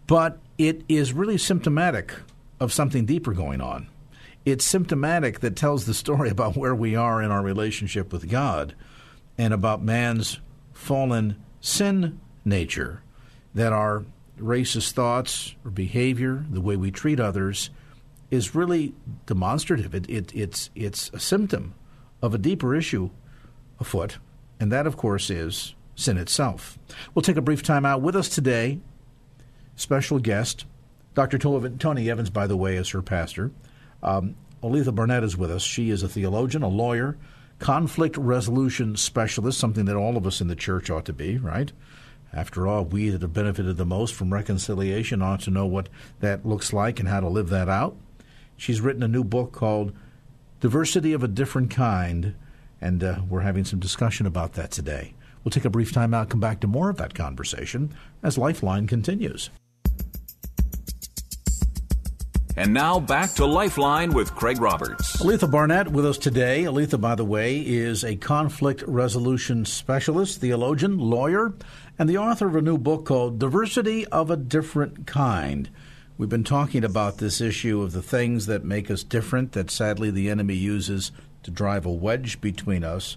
but 0.06 0.38
it 0.56 0.82
is 0.88 1.12
really 1.12 1.38
symptomatic 1.38 2.12
of 2.60 2.72
something 2.72 3.04
deeper 3.04 3.32
going 3.32 3.60
on. 3.60 3.88
It's 4.44 4.64
symptomatic 4.64 5.40
that 5.40 5.56
tells 5.56 5.84
the 5.84 5.94
story 5.94 6.30
about 6.30 6.56
where 6.56 6.74
we 6.74 6.96
are 6.96 7.22
in 7.22 7.30
our 7.30 7.42
relationship 7.42 8.12
with 8.12 8.30
God 8.30 8.74
and 9.36 9.52
about 9.52 9.82
man's 9.82 10.40
fallen 10.72 11.42
sin 11.60 12.20
nature, 12.44 13.02
that 13.54 13.72
our 13.72 14.04
racist 14.38 14.92
thoughts 14.92 15.54
or 15.64 15.70
behavior, 15.70 16.44
the 16.50 16.60
way 16.60 16.76
we 16.76 16.90
treat 16.90 17.20
others, 17.20 17.70
is 18.30 18.54
really 18.54 18.94
demonstrative. 19.26 19.94
It, 19.94 20.08
it, 20.08 20.34
it's, 20.34 20.70
it's 20.74 21.10
a 21.12 21.20
symptom 21.20 21.74
of 22.22 22.34
a 22.34 22.38
deeper 22.38 22.74
issue 22.74 23.10
afoot 23.80 24.18
and 24.60 24.72
that, 24.72 24.86
of 24.86 24.96
course, 24.96 25.30
is 25.30 25.74
sin 25.94 26.18
itself. 26.18 26.78
We'll 27.14 27.22
take 27.22 27.36
a 27.36 27.42
brief 27.42 27.62
time 27.62 27.84
out. 27.84 28.02
With 28.02 28.16
us 28.16 28.28
today, 28.28 28.80
special 29.76 30.18
guest, 30.18 30.64
Dr. 31.18 31.36
Tony 31.36 32.08
Evans, 32.08 32.30
by 32.30 32.46
the 32.46 32.56
way, 32.56 32.76
is 32.76 32.90
her 32.90 33.02
pastor. 33.02 33.50
Um, 34.04 34.36
Oletha 34.62 34.94
Barnett 34.94 35.24
is 35.24 35.36
with 35.36 35.50
us. 35.50 35.64
She 35.64 35.90
is 35.90 36.04
a 36.04 36.08
theologian, 36.08 36.62
a 36.62 36.68
lawyer, 36.68 37.18
conflict 37.58 38.16
resolution 38.16 38.94
specialist, 38.94 39.58
something 39.58 39.86
that 39.86 39.96
all 39.96 40.16
of 40.16 40.28
us 40.28 40.40
in 40.40 40.46
the 40.46 40.54
church 40.54 40.90
ought 40.90 41.06
to 41.06 41.12
be, 41.12 41.36
right? 41.36 41.72
After 42.32 42.68
all, 42.68 42.84
we 42.84 43.08
that 43.10 43.22
have 43.22 43.32
benefited 43.32 43.76
the 43.76 43.84
most 43.84 44.14
from 44.14 44.32
reconciliation 44.32 45.20
ought 45.20 45.40
to 45.40 45.50
know 45.50 45.66
what 45.66 45.88
that 46.20 46.46
looks 46.46 46.72
like 46.72 47.00
and 47.00 47.08
how 47.08 47.18
to 47.18 47.28
live 47.28 47.48
that 47.48 47.68
out. 47.68 47.96
She's 48.56 48.80
written 48.80 49.02
a 49.02 49.08
new 49.08 49.24
book 49.24 49.50
called 49.50 49.92
Diversity 50.60 51.12
of 51.14 51.24
a 51.24 51.28
Different 51.28 51.68
Kind 51.68 52.36
and 52.80 53.02
uh, 53.02 53.22
we're 53.28 53.40
having 53.40 53.64
some 53.64 53.80
discussion 53.80 54.24
about 54.24 54.52
that 54.52 54.70
today. 54.70 55.14
We'll 55.42 55.50
take 55.50 55.64
a 55.64 55.70
brief 55.70 55.90
time 55.90 56.14
out, 56.14 56.28
come 56.28 56.38
back 56.38 56.60
to 56.60 56.68
more 56.68 56.90
of 56.90 56.96
that 56.98 57.14
conversation 57.14 57.92
as 58.22 58.38
Lifeline 58.38 58.86
continues. 58.86 59.50
And 62.58 62.74
now 62.74 62.98
back 62.98 63.34
to 63.34 63.46
Lifeline 63.46 64.12
with 64.12 64.34
Craig 64.34 64.60
Roberts. 64.60 65.18
Oletha 65.18 65.48
Barnett 65.48 65.92
with 65.92 66.04
us 66.04 66.18
today. 66.18 66.64
Oletha, 66.64 67.00
by 67.00 67.14
the 67.14 67.24
way, 67.24 67.60
is 67.60 68.02
a 68.02 68.16
conflict 68.16 68.82
resolution 68.82 69.64
specialist, 69.64 70.40
theologian, 70.40 70.98
lawyer, 70.98 71.54
and 72.00 72.08
the 72.08 72.18
author 72.18 72.48
of 72.48 72.56
a 72.56 72.60
new 72.60 72.76
book 72.76 73.06
called 73.06 73.38
Diversity 73.38 74.06
of 74.06 74.28
a 74.28 74.36
Different 74.36 75.06
Kind. 75.06 75.70
We've 76.16 76.28
been 76.28 76.42
talking 76.42 76.82
about 76.82 77.18
this 77.18 77.40
issue 77.40 77.80
of 77.80 77.92
the 77.92 78.02
things 78.02 78.46
that 78.46 78.64
make 78.64 78.90
us 78.90 79.04
different 79.04 79.52
that 79.52 79.70
sadly 79.70 80.10
the 80.10 80.28
enemy 80.28 80.56
uses 80.56 81.12
to 81.44 81.52
drive 81.52 81.86
a 81.86 81.92
wedge 81.92 82.40
between 82.40 82.82
us. 82.82 83.16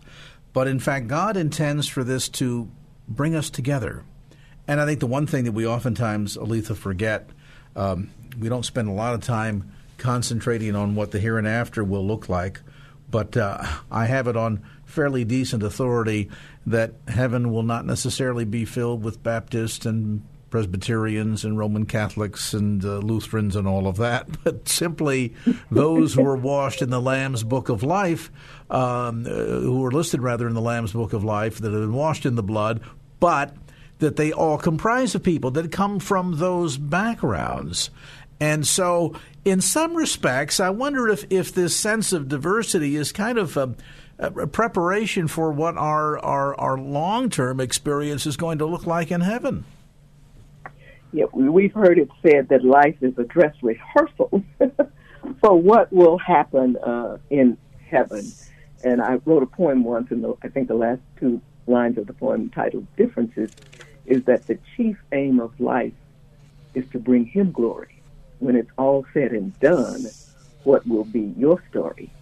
But 0.54 0.68
in 0.68 0.78
fact, 0.80 1.08
God 1.08 1.36
intends 1.36 1.88
for 1.88 2.04
this 2.04 2.30
to 2.30 2.70
bring 3.08 3.34
us 3.34 3.50
together. 3.50 4.04
And 4.68 4.80
I 4.80 4.86
think 4.86 5.00
the 5.00 5.08
one 5.08 5.26
thing 5.26 5.46
that 5.46 5.54
we 5.54 5.66
oftentimes, 5.66 6.38
Oletha, 6.38 6.78
forget, 6.78 7.32
um, 7.76 8.10
we 8.40 8.50
don't 8.50 8.66
spend 8.66 8.88
a 8.88 8.94
lot 8.94 9.14
of 9.14 9.22
time 9.22 9.72
concentrating 9.98 10.76
on 10.76 10.96
what 10.96 11.12
the 11.12 11.20
here 11.20 11.38
and 11.38 11.48
after 11.48 11.84
will 11.84 12.06
look 12.06 12.30
like. 12.30 12.60
But 13.10 13.36
uh, 13.36 13.64
I 13.92 14.06
have 14.06 14.28
it 14.28 14.38
on 14.38 14.64
fairly 14.86 15.24
decent 15.24 15.64
authority 15.64 16.30
that 16.66 16.94
heaven 17.08 17.52
will 17.52 17.64
not 17.64 17.86
necessarily 17.86 18.46
be 18.46 18.66
filled 18.66 19.04
with 19.04 19.24
Baptists 19.24 19.86
and 19.86 20.24
Presbyterians 20.50 21.46
and 21.46 21.58
Roman 21.58 21.86
Catholics 21.86 22.54
and 22.54 22.84
uh, 22.84 22.98
Lutherans 22.98 23.56
and 23.56 23.68
all 23.68 23.88
of 23.88 23.98
that, 23.98 24.28
but 24.44 24.68
simply 24.68 25.34
those 25.72 26.14
who 26.14 26.26
are 26.26 26.36
washed 26.36 26.82
in 26.82 26.90
the 26.90 27.02
Lamb's 27.02 27.44
Book 27.44 27.70
of 27.70 27.84
Life, 27.84 28.30
um, 28.70 29.26
uh, 29.26 29.30
who 29.30 29.84
are 29.86 29.92
listed 29.92 30.22
rather 30.22 30.48
in 30.48 30.54
the 30.54 30.62
Lamb's 30.62 30.92
Book 30.92 31.14
of 31.14 31.24
Life, 31.24 31.60
that 31.60 31.72
have 31.72 31.82
been 31.82 31.94
washed 31.94 32.26
in 32.26 32.36
the 32.36 32.44
blood, 32.44 32.82
but 33.20 33.56
that 34.02 34.18
they 34.18 34.34
all 34.34 34.58
comprise 34.58 35.16
of 35.16 35.24
people 35.24 35.52
that 35.52 35.72
come 35.72 36.00
from 36.00 36.38
those 36.38 36.78
backgrounds. 36.78 37.90
And 38.40 38.66
so, 38.66 39.14
in 39.46 39.62
some 39.62 39.96
respects, 39.96 40.60
I 40.60 40.72
wonder 40.72 41.08
if, 41.08 41.26
if 41.30 41.54
this 41.54 41.76
sense 41.78 42.12
of 42.12 42.28
diversity 42.28 42.96
is 42.96 43.12
kind 43.12 43.38
of 43.38 43.56
a, 43.56 43.76
a 44.18 44.48
preparation 44.48 45.28
for 45.28 45.52
what 45.52 45.78
our, 45.78 46.18
our, 46.20 46.60
our 46.60 46.78
long 46.78 47.30
term 47.30 47.60
experience 47.60 48.26
is 48.26 48.36
going 48.36 48.58
to 48.58 48.66
look 48.66 48.88
like 48.88 49.12
in 49.12 49.22
heaven. 49.22 49.64
Yeah, 51.14 51.26
we've 51.34 51.74
heard 51.74 52.00
it 52.00 52.10
said 52.24 52.50
that 52.50 52.64
life 52.64 52.96
is 53.02 53.18
a 53.18 53.24
dress 53.24 53.54
rehearsal 53.62 54.44
for 55.42 55.56
what 55.56 55.94
will 55.94 56.18
happen 56.18 56.78
uh, 56.78 57.18
in 57.30 57.58
heaven. 57.90 58.32
And 58.84 59.02
I 59.02 59.20
wrote 59.26 59.44
a 59.44 59.48
poem 59.48 59.84
once, 59.84 60.10
and 60.10 60.26
I 60.42 60.48
think 60.48 60.68
the 60.68 60.74
last 60.74 61.02
two 61.20 61.42
lines 61.68 62.00
of 62.00 62.08
the 62.08 62.14
poem 62.14 62.50
titled 62.50 62.88
Differences 62.96 63.52
is 64.12 64.24
that 64.26 64.48
the 64.48 64.60
chief 64.76 64.98
aim 65.14 65.40
of 65.40 65.52
life 65.60 65.94
is 66.76 66.86
to 66.92 67.00
bring 67.00 67.26
him 67.26 67.52
glory. 67.52 68.04
When 68.40 68.56
it's 68.58 68.70
all 68.78 69.06
said 69.14 69.32
and 69.32 69.58
done, 69.60 70.12
what 70.64 70.86
will 70.88 71.06
be 71.06 71.34
your 71.38 71.64
story? 71.70 72.14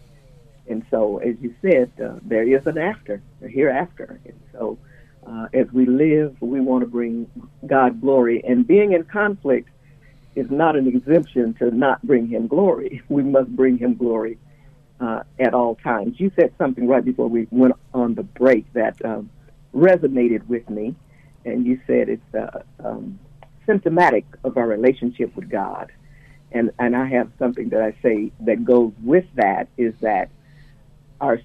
And 0.68 0.84
so, 0.92 1.18
as 1.18 1.36
you 1.42 1.56
said, 1.62 1.92
uh, 2.04 2.20
there 2.24 2.44
is 2.44 2.62
an 2.68 2.78
after, 2.78 3.24
a 3.44 3.48
hereafter. 3.48 4.22
And 4.26 4.40
so, 4.52 4.80
uh, 5.28 5.48
as 5.54 5.68
we 5.74 5.88
live, 5.88 6.38
we 6.42 6.62
want 6.62 6.84
to 6.84 6.88
bring 6.90 7.28
God 7.66 8.02
glory. 8.02 8.44
And 8.48 8.68
being 8.68 8.94
in 8.94 9.04
conflict 9.06 9.70
is 10.36 10.48
not 10.52 10.76
an 10.76 10.88
exemption 10.88 11.56
to 11.56 11.72
not 11.72 12.02
bring 12.04 12.28
Him 12.30 12.48
glory. 12.48 13.02
We 13.10 13.24
must 13.24 13.50
bring 13.56 13.80
Him 13.80 13.96
glory 13.96 14.38
uh, 15.00 15.22
at 15.40 15.54
all 15.56 15.76
times. 15.76 16.20
You 16.20 16.32
said 16.40 16.54
something 16.58 16.88
right 16.88 17.06
before 17.06 17.28
we 17.30 17.48
went 17.52 17.76
on 17.94 18.16
the 18.16 18.24
break 18.24 18.72
that 18.74 18.96
um, 19.04 19.32
resonated 19.76 20.48
with 20.48 20.70
me, 20.70 20.96
and 21.50 21.66
you 21.66 21.80
said 21.88 22.10
it's 22.10 22.36
uh, 22.36 22.62
um, 22.84 23.20
symptomatic 23.66 24.26
of 24.44 24.58
our 24.58 24.68
relationship 24.68 25.36
with 25.36 25.50
God. 25.50 25.92
And 26.52 26.72
and 26.80 26.96
I 26.96 27.08
have 27.08 27.32
something 27.38 27.70
that 27.70 27.82
I 27.82 27.94
say 28.02 28.32
that 28.42 28.66
goes 28.66 28.94
with 29.04 29.26
that 29.36 29.68
is 29.78 29.94
that 30.02 30.30
our 31.22 31.40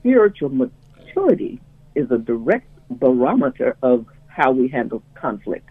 spiritual 0.00 0.48
maturity 0.48 1.60
is 1.94 2.10
a 2.10 2.18
direct 2.18 2.66
barometer 2.90 3.76
of 3.82 4.06
how 4.26 4.50
we 4.52 4.68
handle 4.68 5.02
conflict. 5.14 5.68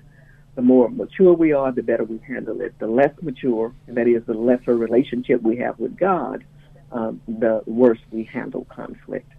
The 0.56 0.62
more 0.62 0.90
mature 0.90 1.34
we 1.34 1.54
are, 1.54 1.72
the 1.72 1.84
better 1.84 2.04
we 2.04 2.20
handle 2.20 2.62
it. 2.62 2.78
The 2.80 2.88
less 2.88 3.14
mature, 3.22 3.74
that 3.88 4.08
is, 4.08 4.24
the 4.26 4.34
lesser 4.34 4.76
relationship 4.76 5.42
we 5.42 5.58
have 5.58 5.78
with 5.80 5.98
God, 5.98 6.44
um, 6.92 7.22
the 7.28 7.62
worse 7.66 8.00
we 8.12 8.24
handle 8.24 8.66
conflict. 8.66 9.32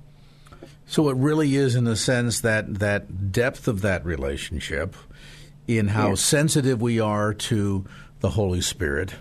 So 0.87 1.11
it 1.11 1.17
really 1.17 1.55
is, 1.57 1.75
in 1.75 1.85
the 1.85 1.97
sense 1.97 2.41
that 2.41 2.77
that 2.77 3.31
depth 3.33 3.69
of 3.69 3.83
that 3.83 4.05
relationship, 4.05 4.97
in 5.67 5.89
how 5.89 6.11
yes. 6.11 6.21
sensitive 6.21 6.81
we 6.81 6.99
are 6.99 7.35
to 7.35 7.85
the 8.21 8.31
Holy 8.31 8.63
Spirit, 8.63 9.15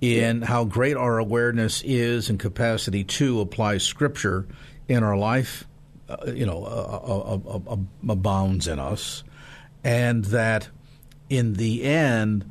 in 0.00 0.40
yes. 0.40 0.48
how 0.48 0.64
great 0.64 0.96
our 0.96 1.18
awareness 1.18 1.82
is 1.84 2.30
and 2.30 2.40
capacity 2.40 3.04
to 3.04 3.40
apply 3.40 3.78
Scripture 3.78 4.46
in 4.88 5.02
our 5.02 5.16
life, 5.16 5.64
uh, 6.08 6.16
you 6.32 6.46
know, 6.46 6.64
uh, 6.64 7.72
uh, 7.72 7.76
abounds 8.10 8.66
in 8.66 8.78
us, 8.78 9.24
and 9.82 10.24
that 10.26 10.68
in 11.28 11.54
the 11.54 11.84
end 11.84 12.50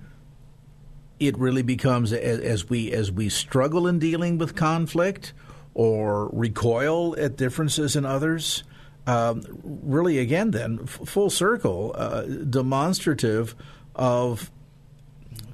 it 1.20 1.38
really 1.38 1.62
becomes 1.62 2.12
as, 2.12 2.40
as 2.40 2.70
we 2.70 2.92
as 2.92 3.12
we 3.12 3.30
struggle 3.30 3.88
in 3.88 4.00
dealing 4.00 4.38
with 4.38 4.56
conflict 4.56 5.34
or 5.74 6.30
recoil 6.30 7.16
at 7.18 7.36
differences 7.36 7.96
in 7.96 8.06
others. 8.06 8.64
Um, 9.06 9.44
really, 9.64 10.20
again, 10.20 10.52
then 10.52 10.80
f- 10.84 11.02
full 11.06 11.30
circle, 11.30 11.94
uh, 11.98 12.22
demonstrative 12.22 13.56
of 13.96 14.50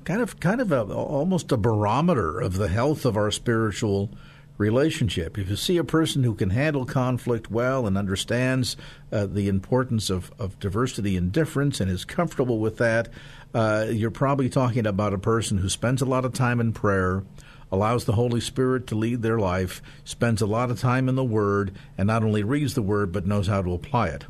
kind 0.04 0.22
of 0.22 0.40
kind 0.40 0.62
of 0.62 0.72
a, 0.72 0.84
almost 0.84 1.52
a 1.52 1.58
barometer 1.58 2.40
of 2.40 2.58
the 2.58 2.68
health 2.68 3.06
of 3.06 3.18
our 3.18 3.32
spiritual 3.32 4.12
relationship. 4.60 5.38
If 5.38 5.50
you 5.50 5.56
see 5.56 5.78
a 5.78 5.84
person 5.84 6.24
who 6.24 6.36
can 6.36 6.52
handle 6.52 6.86
conflict 6.86 7.50
well 7.50 7.88
and 7.88 7.98
understands 7.98 8.76
uh, 9.12 9.26
the 9.26 9.48
importance 9.48 10.10
of, 10.10 10.32
of 10.38 10.60
diversity 10.60 11.16
and 11.16 11.32
difference 11.32 11.80
and 11.80 11.90
is 11.90 12.06
comfortable 12.06 12.60
with 12.60 12.78
that, 12.78 13.08
uh, 13.54 13.88
you're 13.90 14.12
probably 14.12 14.50
talking 14.50 14.86
about 14.86 15.14
a 15.14 15.18
person 15.18 15.58
who 15.58 15.70
spends 15.70 16.02
a 16.02 16.06
lot 16.06 16.26
of 16.26 16.34
time 16.34 16.60
in 16.60 16.74
prayer, 16.74 17.24
allows 17.72 18.06
the 18.06 18.14
Holy 18.14 18.42
Spirit 18.42 18.88
to 18.88 18.96
lead 18.96 19.22
their 19.22 19.40
life, 19.40 19.82
spends 20.04 20.42
a 20.42 20.48
lot 20.48 20.72
of 20.72 20.80
time 20.80 21.08
in 21.10 21.16
the 21.16 21.24
Word, 21.24 21.74
and 21.98 22.08
not 22.08 22.24
only 22.24 22.44
reads 22.44 22.74
the 22.74 22.82
Word 22.82 23.12
but 23.12 23.26
knows 23.26 23.48
how 23.48 23.62
to 23.62 23.74
apply 23.74 24.08
it. 24.08 24.26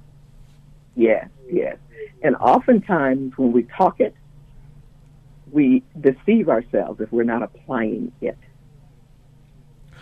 Yes, 0.95 1.29
yes. 1.49 1.77
And 2.21 2.35
oftentimes 2.35 3.37
when 3.37 3.51
we 3.51 3.63
talk 3.63 3.99
it, 3.99 4.13
we 5.51 5.83
deceive 5.99 6.49
ourselves 6.49 6.99
if 6.99 7.11
we're 7.11 7.23
not 7.23 7.41
applying 7.41 8.11
it. 8.21 8.37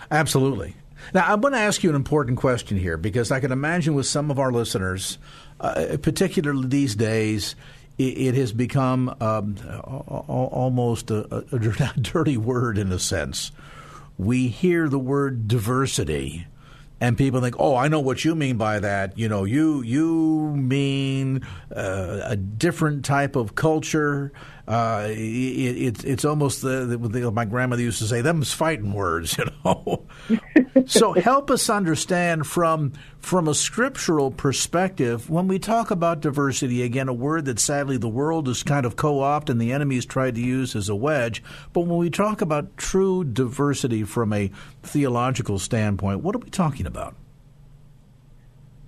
Absolutely. 0.09 0.75
Now, 1.13 1.31
I'm 1.31 1.41
going 1.41 1.53
to 1.53 1.59
ask 1.59 1.83
you 1.83 1.89
an 1.89 1.95
important 1.95 2.37
question 2.37 2.77
here 2.77 2.97
because 2.97 3.31
I 3.31 3.39
can 3.39 3.51
imagine 3.51 3.93
with 3.93 4.07
some 4.07 4.31
of 4.31 4.39
our 4.39 4.51
listeners, 4.51 5.17
uh, 5.59 5.97
particularly 6.01 6.67
these 6.67 6.95
days, 6.95 7.55
it, 7.97 8.35
has 8.35 8.53
become 8.53 9.15
um, 9.19 9.55
almost 10.27 11.11
a, 11.11 11.45
a, 11.51 11.99
dirty 11.99 12.37
word 12.37 12.77
in 12.77 12.91
a 12.91 12.99
sense. 12.99 13.51
We 14.17 14.47
hear 14.47 14.87
the 14.87 14.99
word 14.99 15.47
diversity, 15.47 16.47
and 16.99 17.17
people 17.17 17.41
think, 17.41 17.55
"Oh, 17.59 17.75
I 17.75 17.87
know 17.87 17.99
what 17.99 18.25
you 18.25 18.35
mean 18.35 18.57
by 18.57 18.79
that." 18.79 19.17
You 19.17 19.29
know, 19.29 19.43
you 19.43 19.81
you 19.81 20.53
mean 20.55 21.41
uh, 21.75 22.21
a 22.23 22.35
different 22.35 23.05
type 23.05 23.35
of 23.35 23.55
culture. 23.55 24.31
Uh, 24.67 25.07
it, 25.11 25.15
it's 25.15 26.03
it's 26.03 26.25
almost 26.25 26.61
the, 26.61 26.85
the, 26.85 26.97
the, 26.97 27.31
my 27.31 27.45
grandmother 27.45 27.81
used 27.81 27.99
to 27.99 28.05
say, 28.05 28.19
"Them's 28.19 28.51
fighting 28.51 28.91
words," 28.91 29.37
you 29.37 29.45
know. 29.63 30.05
so 30.85 31.13
help 31.13 31.49
us 31.49 31.69
understand 31.69 32.45
from 32.45 32.91
from 33.19 33.47
a 33.47 33.53
scriptural 33.53 34.29
perspective 34.29 35.29
when 35.29 35.47
we 35.47 35.57
talk 35.57 35.89
about 35.89 36.19
diversity. 36.19 36.83
Again, 36.83 37.07
a 37.07 37.13
word 37.13 37.45
that 37.45 37.59
sadly 37.59 37.95
the 37.95 38.09
world 38.09 38.47
has 38.47 38.61
kind 38.61 38.85
of 38.85 38.97
co-opted 38.97 39.53
and 39.53 39.61
the 39.61 39.71
enemy's 39.71 40.05
tried 40.05 40.35
to 40.35 40.41
use 40.41 40.75
as 40.75 40.89
a 40.89 40.95
wedge. 40.95 41.41
But 41.71 41.81
when 41.81 41.97
we 41.97 42.09
talk 42.09 42.41
about 42.41 42.75
true 42.75 43.23
diversity 43.23 44.03
from 44.03 44.33
a 44.33 44.51
theological 44.83 45.59
standpoint, 45.59 46.23
what 46.23 46.35
are 46.35 46.39
we 46.39 46.49
talking 46.49 46.85
about? 46.85 47.15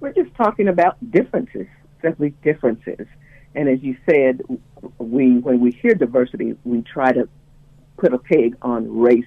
We're 0.01 0.11
just 0.11 0.35
talking 0.35 0.67
about 0.67 0.97
differences, 1.09 1.67
simply 2.01 2.31
differences. 2.43 3.07
And 3.55 3.67
as 3.67 3.81
you 3.81 3.97
said, 4.09 4.41
we 4.97 5.39
when 5.39 5.59
we 5.59 5.71
hear 5.71 5.95
diversity, 5.95 6.55
we 6.63 6.81
try 6.81 7.11
to 7.11 7.27
put 7.97 8.13
a 8.13 8.17
peg 8.17 8.55
on 8.61 8.99
race 8.99 9.25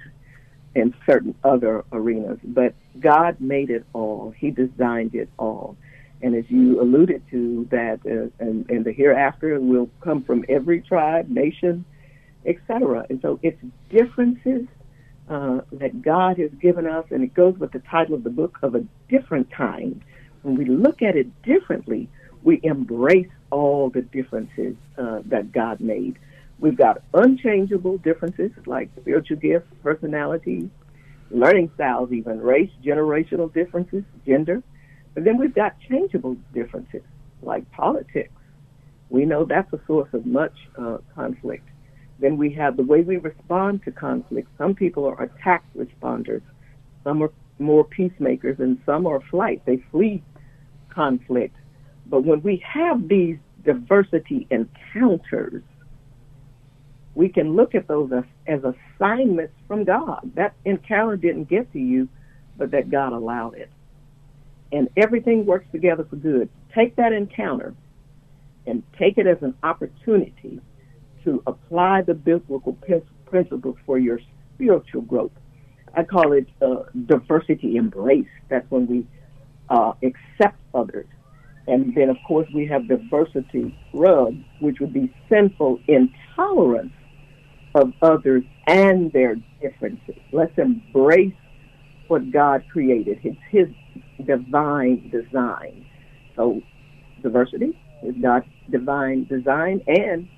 and 0.74 0.94
certain 1.06 1.34
other 1.44 1.84
arenas. 1.92 2.38
But 2.42 2.74
God 2.98 3.40
made 3.40 3.70
it 3.70 3.84
all. 3.92 4.32
He 4.36 4.50
designed 4.50 5.14
it 5.14 5.28
all. 5.38 5.76
And 6.22 6.34
as 6.36 6.44
you 6.48 6.80
alluded 6.80 7.22
to, 7.30 7.66
that 7.70 8.00
uh, 8.06 8.30
and, 8.42 8.70
and 8.70 8.84
the 8.84 8.92
hereafter 8.92 9.60
will 9.60 9.90
come 10.00 10.22
from 10.22 10.44
every 10.48 10.80
tribe, 10.80 11.28
nation, 11.28 11.84
etc. 12.46 13.06
And 13.10 13.20
so 13.20 13.40
it's 13.42 13.60
differences 13.90 14.66
uh, 15.28 15.60
that 15.72 16.00
God 16.02 16.38
has 16.38 16.50
given 16.60 16.86
us, 16.86 17.04
and 17.10 17.22
it 17.22 17.34
goes 17.34 17.58
with 17.58 17.72
the 17.72 17.80
title 17.80 18.14
of 18.14 18.22
the 18.22 18.30
book 18.30 18.58
of 18.62 18.74
a 18.74 18.84
different 19.08 19.50
kind. 19.50 20.02
When 20.42 20.56
we 20.56 20.64
look 20.64 21.02
at 21.02 21.16
it 21.16 21.42
differently, 21.42 22.08
we 22.42 22.60
embrace 22.62 23.28
all 23.52 23.90
the 23.90 24.02
differences 24.02 24.74
uh, 24.98 25.20
that 25.26 25.52
God 25.52 25.80
made. 25.80 26.18
We've 26.58 26.76
got 26.76 27.02
unchangeable 27.14 27.98
differences 27.98 28.50
like 28.66 28.90
spiritual 29.00 29.36
gifts, 29.36 29.68
personalities, 29.82 30.68
learning 31.30 31.70
styles, 31.74 32.12
even 32.12 32.40
race, 32.40 32.70
generational 32.84 33.52
differences, 33.52 34.04
gender. 34.26 34.62
But 35.14 35.24
then 35.24 35.38
we've 35.38 35.54
got 35.54 35.76
changeable 35.88 36.36
differences 36.54 37.02
like 37.42 37.70
politics. 37.70 38.32
We 39.10 39.26
know 39.26 39.44
that's 39.44 39.72
a 39.72 39.80
source 39.86 40.08
of 40.14 40.24
much 40.24 40.54
uh, 40.78 40.98
conflict. 41.14 41.68
Then 42.18 42.38
we 42.38 42.52
have 42.54 42.76
the 42.76 42.84
way 42.84 43.02
we 43.02 43.16
respond 43.18 43.82
to 43.84 43.90
conflict. 43.90 44.48
Some 44.56 44.74
people 44.74 45.04
are 45.06 45.22
attack 45.22 45.64
responders. 45.76 46.42
Some 47.04 47.22
are 47.22 47.32
more 47.58 47.84
peacemakers, 47.84 48.58
and 48.60 48.80
some 48.86 49.06
are 49.06 49.20
flight. 49.30 49.62
They 49.66 49.82
flee 49.90 50.22
conflict. 50.88 51.56
But 52.12 52.24
when 52.24 52.42
we 52.42 52.62
have 52.70 53.08
these 53.08 53.38
diversity 53.64 54.46
encounters, 54.50 55.62
we 57.14 57.30
can 57.30 57.56
look 57.56 57.74
at 57.74 57.88
those 57.88 58.12
as, 58.12 58.24
as 58.46 58.60
assignments 58.64 59.54
from 59.66 59.84
God. 59.84 60.30
That 60.34 60.54
encounter 60.66 61.16
didn't 61.16 61.48
get 61.48 61.72
to 61.72 61.78
you, 61.78 62.10
but 62.58 62.70
that 62.72 62.90
God 62.90 63.14
allowed 63.14 63.54
it. 63.54 63.70
And 64.72 64.90
everything 64.94 65.46
works 65.46 65.64
together 65.72 66.04
for 66.04 66.16
good. 66.16 66.50
Take 66.74 66.96
that 66.96 67.14
encounter 67.14 67.74
and 68.66 68.82
take 68.98 69.16
it 69.16 69.26
as 69.26 69.38
an 69.40 69.54
opportunity 69.62 70.60
to 71.24 71.42
apply 71.46 72.02
the 72.02 72.12
biblical 72.12 72.74
principles 73.24 73.76
for 73.86 73.98
your 73.98 74.20
spiritual 74.54 75.00
growth. 75.00 75.32
I 75.94 76.02
call 76.02 76.32
it 76.32 76.46
uh, 76.60 76.82
diversity 77.06 77.76
embrace. 77.76 78.28
That's 78.50 78.70
when 78.70 78.86
we 78.86 79.06
uh, 79.70 79.94
accept 80.02 80.58
others 80.74 81.06
and 81.72 81.94
then, 81.94 82.10
of 82.10 82.22
course, 82.22 82.46
we 82.52 82.66
have 82.66 82.86
diversity 82.86 83.72
rub, 83.94 84.36
which 84.58 84.78
would 84.78 84.92
be 84.92 85.10
sinful 85.30 85.80
intolerance 85.88 86.92
of 87.74 87.94
others 88.02 88.42
and 88.66 89.10
their 89.12 89.36
differences. 89.62 90.16
Let's 90.32 90.52
embrace 90.58 91.32
what 92.08 92.30
God 92.30 92.62
created. 92.70 93.20
It's 93.24 93.38
His 93.50 93.68
divine 94.26 95.08
design. 95.08 95.86
So, 96.36 96.62
diversity 97.22 97.72
is 98.02 98.14
God's 98.20 98.44
divine 98.70 99.24
design, 99.24 99.80
and 99.86 100.28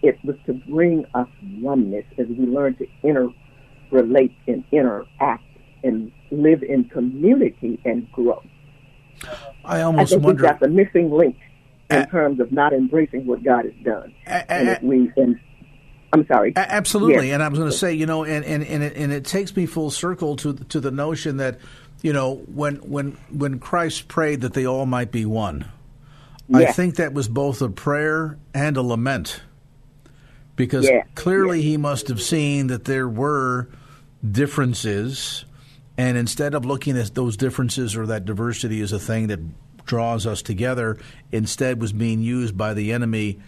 it 0.00 0.16
was 0.24 0.36
to 0.46 0.52
bring 0.52 1.06
us 1.14 1.28
oneness 1.58 2.04
as 2.18 2.28
we 2.28 2.46
learn 2.46 2.76
to 2.76 2.86
interrelate 3.02 4.30
and 4.46 4.62
interact 4.70 5.42
and 5.82 6.12
live 6.30 6.62
in 6.62 6.84
community 6.84 7.80
and 7.84 8.08
grow. 8.12 8.40
I 9.64 9.82
almost 9.82 10.12
I 10.12 10.16
think 10.16 10.24
wonder. 10.24 10.42
That's 10.42 10.62
a 10.62 10.68
missing 10.68 11.10
link 11.10 11.36
in 11.90 11.98
uh, 11.98 12.06
terms 12.06 12.40
of 12.40 12.52
not 12.52 12.72
embracing 12.72 13.26
what 13.26 13.42
God 13.42 13.64
has 13.64 13.74
done. 13.84 14.14
Uh, 14.26 14.42
and 14.48 14.88
we 14.88 15.12
and 15.16 15.40
I'm 16.12 16.26
sorry. 16.26 16.52
Absolutely, 16.56 17.28
yes. 17.28 17.34
and 17.34 17.42
I 17.42 17.48
was 17.48 17.58
going 17.58 17.70
to 17.70 17.76
say, 17.76 17.92
you 17.94 18.06
know, 18.06 18.24
and 18.24 18.44
and 18.44 18.62
and 18.64 18.82
it, 18.82 18.96
and 18.96 19.12
it 19.12 19.24
takes 19.24 19.54
me 19.56 19.66
full 19.66 19.90
circle 19.90 20.36
to 20.36 20.54
to 20.54 20.80
the 20.80 20.90
notion 20.90 21.38
that 21.38 21.58
you 22.02 22.12
know, 22.12 22.36
when 22.52 22.76
when 22.76 23.16
when 23.30 23.58
Christ 23.58 24.08
prayed 24.08 24.42
that 24.42 24.54
they 24.54 24.66
all 24.66 24.86
might 24.86 25.10
be 25.10 25.24
one, 25.24 25.66
I 26.52 26.66
think 26.66 26.96
that 26.96 27.12
was 27.12 27.28
both 27.28 27.60
a 27.62 27.68
prayer 27.68 28.38
and 28.54 28.76
a 28.76 28.82
lament, 28.82 29.40
because 30.54 30.84
Yes. 30.84 31.06
clearly 31.14 31.62
he 31.62 31.76
must 31.76 32.08
have 32.08 32.22
seen 32.22 32.68
that 32.68 32.84
there 32.84 33.08
were 33.08 33.68
differences, 34.30 35.44
and 35.98 36.16
instead 36.16 36.54
of 36.54 36.64
looking 36.64 36.96
at 36.98 37.14
those 37.14 37.36
differences 37.36 37.96
or 37.96 38.06
that 38.06 38.24
diversity 38.24 38.80
as 38.80 38.92
a 38.92 38.98
thing 38.98 39.28
that 39.28 39.40
draws 39.86 40.26
us 40.26 40.42
together, 40.42 40.98
instead 41.32 41.80
was 41.80 41.92
being 41.92 42.20
used 42.20 42.56
by 42.56 42.74
the 42.74 42.92
enemy 42.92 43.38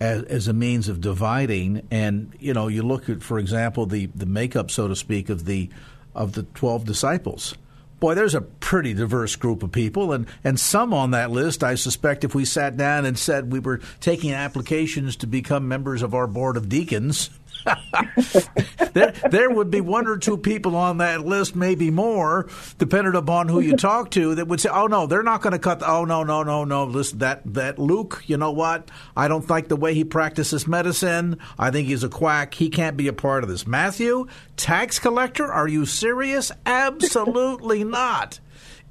as, 0.00 0.22
as 0.24 0.48
a 0.48 0.52
means 0.52 0.88
of 0.88 1.00
dividing. 1.00 1.86
And 1.90 2.32
you 2.38 2.54
know, 2.54 2.68
you 2.68 2.82
look 2.82 3.08
at, 3.08 3.22
for 3.22 3.38
example, 3.38 3.86
the 3.86 4.06
the 4.14 4.26
makeup, 4.26 4.70
so 4.70 4.88
to 4.88 4.96
speak, 4.96 5.28
of 5.28 5.44
the 5.44 5.68
of 6.14 6.32
the 6.32 6.44
twelve 6.44 6.84
disciples. 6.84 7.54
Boy, 7.98 8.14
there's 8.14 8.34
a 8.34 8.40
pretty 8.40 8.94
diverse 8.94 9.36
group 9.36 9.62
of 9.62 9.72
people, 9.72 10.12
and, 10.14 10.26
and 10.42 10.58
some 10.58 10.94
on 10.94 11.10
that 11.10 11.30
list, 11.30 11.62
I 11.62 11.74
suspect, 11.74 12.24
if 12.24 12.34
we 12.34 12.46
sat 12.46 12.78
down 12.78 13.04
and 13.04 13.18
said 13.18 13.52
we 13.52 13.60
were 13.60 13.82
taking 14.00 14.32
applications 14.32 15.16
to 15.16 15.26
become 15.26 15.68
members 15.68 16.00
of 16.00 16.14
our 16.14 16.26
board 16.26 16.56
of 16.56 16.70
deacons, 16.70 17.28
there, 18.92 19.12
there 19.30 19.50
would 19.50 19.70
be 19.70 19.80
one 19.80 20.06
or 20.06 20.16
two 20.16 20.36
people 20.36 20.76
on 20.76 20.98
that 20.98 21.24
list, 21.24 21.54
maybe 21.54 21.90
more, 21.90 22.48
depending 22.78 23.14
upon 23.14 23.48
who 23.48 23.60
you 23.60 23.76
talk 23.76 24.10
to, 24.12 24.34
that 24.34 24.48
would 24.48 24.60
say, 24.60 24.70
"Oh 24.70 24.86
no, 24.86 25.06
they're 25.06 25.22
not 25.22 25.42
going 25.42 25.52
to 25.52 25.58
cut." 25.58 25.80
The, 25.80 25.90
oh 25.90 26.04
no, 26.04 26.22
no, 26.22 26.42
no, 26.42 26.64
no. 26.64 26.84
Listen, 26.84 27.18
that 27.18 27.42
that 27.54 27.78
Luke, 27.78 28.22
you 28.26 28.36
know 28.36 28.52
what? 28.52 28.90
I 29.16 29.28
don't 29.28 29.48
like 29.48 29.68
the 29.68 29.76
way 29.76 29.94
he 29.94 30.04
practices 30.04 30.66
medicine. 30.66 31.38
I 31.58 31.70
think 31.70 31.88
he's 31.88 32.04
a 32.04 32.08
quack. 32.08 32.54
He 32.54 32.70
can't 32.70 32.96
be 32.96 33.08
a 33.08 33.12
part 33.12 33.42
of 33.42 33.50
this. 33.50 33.66
Matthew, 33.66 34.26
tax 34.56 34.98
collector? 34.98 35.50
Are 35.50 35.68
you 35.68 35.86
serious? 35.86 36.52
Absolutely 36.66 37.84
not. 37.84 38.40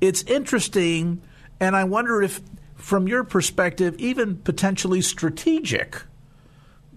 It's 0.02 0.24
interesting, 0.24 1.22
and 1.60 1.76
I 1.76 1.84
wonder 1.84 2.22
if, 2.22 2.42
from 2.76 3.08
your 3.08 3.24
perspective, 3.24 3.96
even 3.98 4.38
potentially 4.38 5.02
strategic 5.02 6.04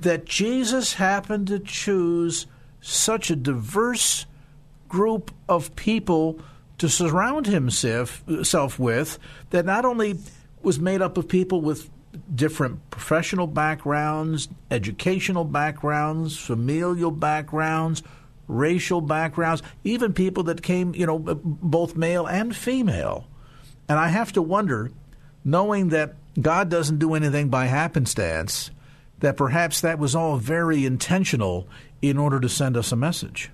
that 0.02 0.24
Jesus 0.24 0.94
happened 0.94 1.48
to 1.48 1.58
choose 1.58 2.46
such 2.80 3.30
a 3.30 3.36
diverse 3.36 4.26
group 4.88 5.30
of 5.48 5.74
people 5.76 6.38
to 6.78 6.88
surround 6.88 7.46
himself 7.46 8.22
self 8.42 8.78
with 8.78 9.18
that 9.50 9.64
not 9.64 9.84
only 9.84 10.18
was 10.62 10.78
made 10.78 11.00
up 11.00 11.16
of 11.16 11.28
people 11.28 11.60
with 11.60 11.88
different 12.34 12.90
professional 12.90 13.46
backgrounds, 13.46 14.48
educational 14.70 15.44
backgrounds, 15.44 16.36
familial 16.36 17.10
backgrounds, 17.10 18.02
racial 18.48 19.00
backgrounds, 19.00 19.62
even 19.84 20.12
people 20.12 20.42
that 20.44 20.62
came, 20.62 20.94
you 20.94 21.06
know, 21.06 21.18
both 21.18 21.96
male 21.96 22.26
and 22.26 22.54
female. 22.54 23.26
And 23.88 23.98
I 23.98 24.08
have 24.08 24.32
to 24.32 24.42
wonder, 24.42 24.90
knowing 25.44 25.88
that 25.90 26.14
God 26.40 26.68
doesn't 26.68 26.98
do 26.98 27.14
anything 27.14 27.48
by 27.48 27.66
happenstance, 27.66 28.70
that 29.22 29.36
perhaps 29.36 29.80
that 29.80 29.98
was 29.98 30.14
all 30.14 30.36
very 30.36 30.84
intentional 30.84 31.66
in 32.02 32.18
order 32.18 32.40
to 32.40 32.48
send 32.48 32.76
us 32.76 32.92
a 32.92 32.96
message. 32.96 33.50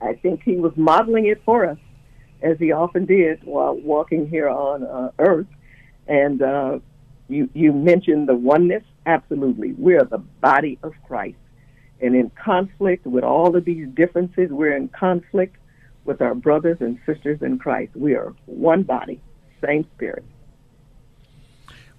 I 0.00 0.14
think 0.14 0.42
he 0.44 0.56
was 0.56 0.72
modeling 0.76 1.26
it 1.26 1.42
for 1.44 1.66
us, 1.66 1.78
as 2.42 2.58
he 2.58 2.72
often 2.72 3.04
did 3.04 3.42
while 3.44 3.74
walking 3.76 4.28
here 4.28 4.48
on 4.48 4.84
uh, 4.84 5.10
Earth. 5.18 5.46
And 6.06 6.40
uh, 6.42 6.78
you 7.28 7.50
you 7.54 7.72
mentioned 7.72 8.28
the 8.28 8.34
oneness. 8.34 8.84
Absolutely, 9.04 9.72
we're 9.72 10.04
the 10.04 10.18
body 10.18 10.78
of 10.82 10.92
Christ, 11.06 11.38
and 12.00 12.14
in 12.14 12.30
conflict 12.30 13.04
with 13.04 13.24
all 13.24 13.56
of 13.56 13.64
these 13.64 13.88
differences, 13.88 14.50
we're 14.50 14.76
in 14.76 14.88
conflict 14.88 15.56
with 16.04 16.20
our 16.20 16.34
brothers 16.34 16.78
and 16.80 16.98
sisters 17.04 17.42
in 17.42 17.58
Christ. 17.58 17.96
We 17.96 18.14
are 18.14 18.32
one 18.46 18.84
body, 18.84 19.20
same 19.64 19.86
spirit. 19.96 20.24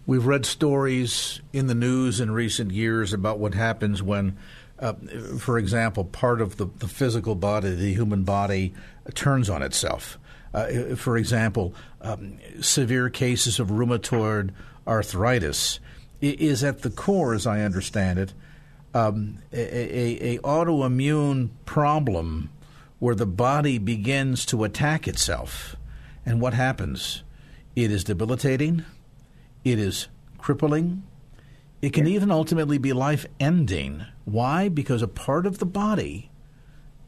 We've 0.06 0.26
read 0.26 0.46
stories 0.46 1.40
in 1.54 1.68
the 1.68 1.76
news 1.76 2.20
in 2.20 2.32
recent 2.32 2.72
years 2.72 3.14
about 3.14 3.40
what 3.40 3.54
happens 3.54 4.04
when, 4.04 4.38
uh, 4.78 4.94
for 5.40 5.58
example, 5.58 6.04
part 6.04 6.42
of 6.42 6.58
the, 6.58 6.66
the 6.80 6.90
physical 6.90 7.36
body, 7.36 7.74
the 7.74 7.94
human 7.94 8.24
body, 8.24 8.74
turns 9.14 9.50
on 9.50 9.62
itself. 9.62 10.18
Uh, 10.54 10.96
for 10.96 11.18
example, 11.18 11.74
um, 12.02 12.38
severe 12.60 13.10
cases 13.10 13.60
of 13.60 13.70
rheumatoid 13.70 14.52
arthritis 14.86 15.80
is 16.22 16.64
at 16.64 16.82
the 16.82 16.90
core, 16.90 17.34
as 17.34 17.48
I 17.48 17.62
understand 17.62 18.20
it, 18.20 18.34
um, 18.94 19.40
a, 19.52 19.58
a, 19.58 20.36
a 20.36 20.40
autoimmune 20.40 21.50
problem 21.66 22.50
where 23.00 23.16
the 23.16 23.26
body 23.26 23.78
begins 23.78 24.46
to 24.48 24.64
attack 24.64 25.08
itself. 25.08 25.76
And 26.26 26.40
what 26.40 26.54
happens? 26.54 27.24
It 27.76 27.90
is 27.90 28.04
debilitating. 28.04 28.86
It 29.64 29.80
is 29.80 30.08
crippling. 30.38 31.04
It 31.82 31.94
can 31.94 32.08
even 32.08 32.32
ultimately 32.32 32.78
be 32.78 32.94
life 32.94 33.26
ending. 33.40 34.06
Why? 34.26 34.70
Because 34.70 35.02
a 35.02 35.08
part 35.08 35.46
of 35.46 35.60
the 35.60 35.66
body 35.66 36.32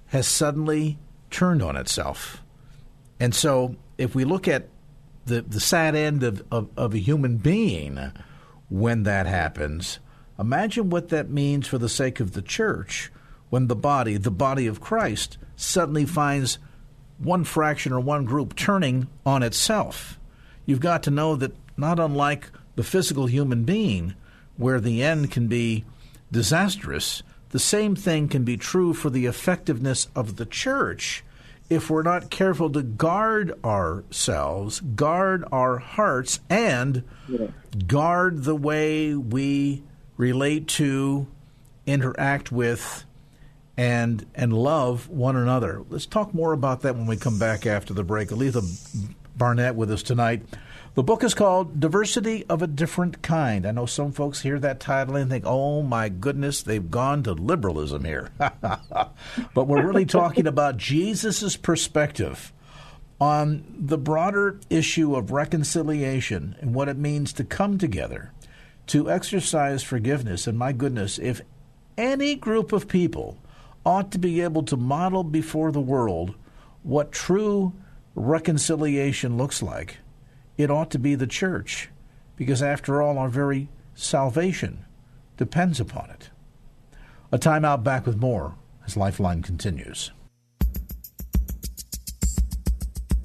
has 0.07 0.27
suddenly 0.27 0.97
turned 1.29 1.61
on 1.61 1.75
itself. 1.75 2.43
And 3.19 3.33
so, 3.33 3.75
if 3.97 4.15
we 4.15 4.25
look 4.25 4.47
at 4.47 4.67
the, 5.25 5.41
the 5.41 5.59
sad 5.59 5.95
end 5.95 6.23
of, 6.23 6.43
of, 6.51 6.69
of 6.77 6.93
a 6.93 6.99
human 6.99 7.37
being 7.37 8.11
when 8.69 9.03
that 9.03 9.25
happens, 9.25 9.99
imagine 10.37 10.89
what 10.89 11.09
that 11.09 11.29
means 11.29 11.67
for 11.67 11.77
the 11.77 11.89
sake 11.89 12.19
of 12.19 12.33
the 12.33 12.41
church 12.41 13.11
when 13.49 13.67
the 13.67 13.75
body, 13.75 14.17
the 14.17 14.31
body 14.31 14.67
of 14.67 14.81
Christ, 14.81 15.37
suddenly 15.55 16.05
finds 16.05 16.59
one 17.17 17.43
fraction 17.43 17.93
or 17.93 17.99
one 17.99 18.25
group 18.25 18.55
turning 18.55 19.07
on 19.25 19.43
itself. 19.43 20.19
You've 20.65 20.79
got 20.79 21.03
to 21.03 21.11
know 21.11 21.35
that 21.37 21.55
not 21.77 21.99
unlike 21.99 22.49
the 22.75 22.83
physical 22.83 23.27
human 23.27 23.63
being, 23.63 24.15
where 24.57 24.79
the 24.79 25.03
end 25.03 25.31
can 25.31 25.47
be 25.47 25.85
disastrous, 26.31 27.23
the 27.49 27.59
same 27.59 27.95
thing 27.95 28.27
can 28.27 28.43
be 28.43 28.57
true 28.57 28.93
for 28.93 29.09
the 29.09 29.25
effectiveness 29.25 30.07
of 30.15 30.35
the 30.35 30.45
church 30.45 31.23
if 31.69 31.89
we're 31.89 32.03
not 32.03 32.29
careful 32.29 32.69
to 32.69 32.81
guard 32.81 33.51
ourselves, 33.63 34.81
guard 34.81 35.43
our 35.51 35.77
hearts, 35.79 36.39
and 36.49 37.03
guard 37.87 38.43
the 38.43 38.55
way 38.55 39.15
we 39.15 39.81
relate 40.17 40.67
to, 40.67 41.27
interact 41.85 42.51
with, 42.51 43.05
and 43.77 44.25
and 44.35 44.53
love 44.53 45.09
one 45.09 45.35
another. 45.35 45.81
Let's 45.89 46.05
talk 46.05 46.33
more 46.33 46.53
about 46.53 46.81
that 46.81 46.95
when 46.95 47.07
we 47.07 47.17
come 47.17 47.39
back 47.39 47.65
after 47.65 47.93
the 47.93 48.03
break. 48.03 48.29
Oletha 48.29 48.63
Barnett 49.35 49.75
with 49.75 49.91
us 49.91 50.03
tonight. 50.03 50.43
The 50.95 51.03
book 51.03 51.25
is 51.25 51.33
called 51.33 51.81
Diversity 51.81 52.45
of 52.47 52.61
a 52.61 52.67
Different 52.67 53.21
Kind. 53.21 53.65
I 53.65 53.71
know 53.71 53.85
some 53.85 54.13
folks 54.13 54.39
hear 54.39 54.57
that 54.61 54.79
title 54.79 55.17
and 55.17 55.29
think, 55.29 55.43
oh 55.45 55.81
my 55.81 56.07
goodness, 56.07 56.63
they've 56.63 56.89
gone 56.89 57.21
to 57.23 57.33
liberalism 57.33 58.05
here. 58.05 58.29
but 58.39 59.67
we're 59.67 59.85
really 59.85 60.05
talking 60.05 60.47
about 60.47 60.77
Jesus' 60.77 61.57
perspective 61.57 62.53
on 63.19 63.65
the 63.77 63.97
broader 63.97 64.61
issue 64.69 65.17
of 65.17 65.31
reconciliation 65.31 66.55
and 66.61 66.73
what 66.73 66.87
it 66.87 66.97
means 66.97 67.33
to 67.33 67.43
come 67.43 67.77
together, 67.77 68.31
to 68.87 69.11
exercise 69.11 69.83
forgiveness. 69.83 70.47
And 70.47 70.57
my 70.57 70.71
goodness, 70.71 71.19
if 71.19 71.41
any 71.97 72.35
group 72.35 72.71
of 72.71 72.87
people 72.87 73.37
ought 73.85 74.11
to 74.13 74.17
be 74.17 74.39
able 74.39 74.63
to 74.63 74.77
model 74.77 75.25
before 75.25 75.73
the 75.73 75.81
world 75.81 76.35
what 76.83 77.11
true 77.11 77.73
reconciliation 78.15 79.35
looks 79.35 79.61
like, 79.61 79.97
it 80.57 80.71
ought 80.71 80.91
to 80.91 80.99
be 80.99 81.15
the 81.15 81.27
church, 81.27 81.89
because 82.35 82.61
after 82.61 83.01
all, 83.01 83.17
our 83.17 83.29
very 83.29 83.69
salvation 83.93 84.85
depends 85.37 85.79
upon 85.79 86.09
it. 86.09 86.29
A 87.31 87.37
timeout 87.37 87.83
back 87.83 88.05
with 88.05 88.17
more 88.17 88.55
as 88.85 88.95
Lifeline 88.95 89.41
continues. 89.41 90.11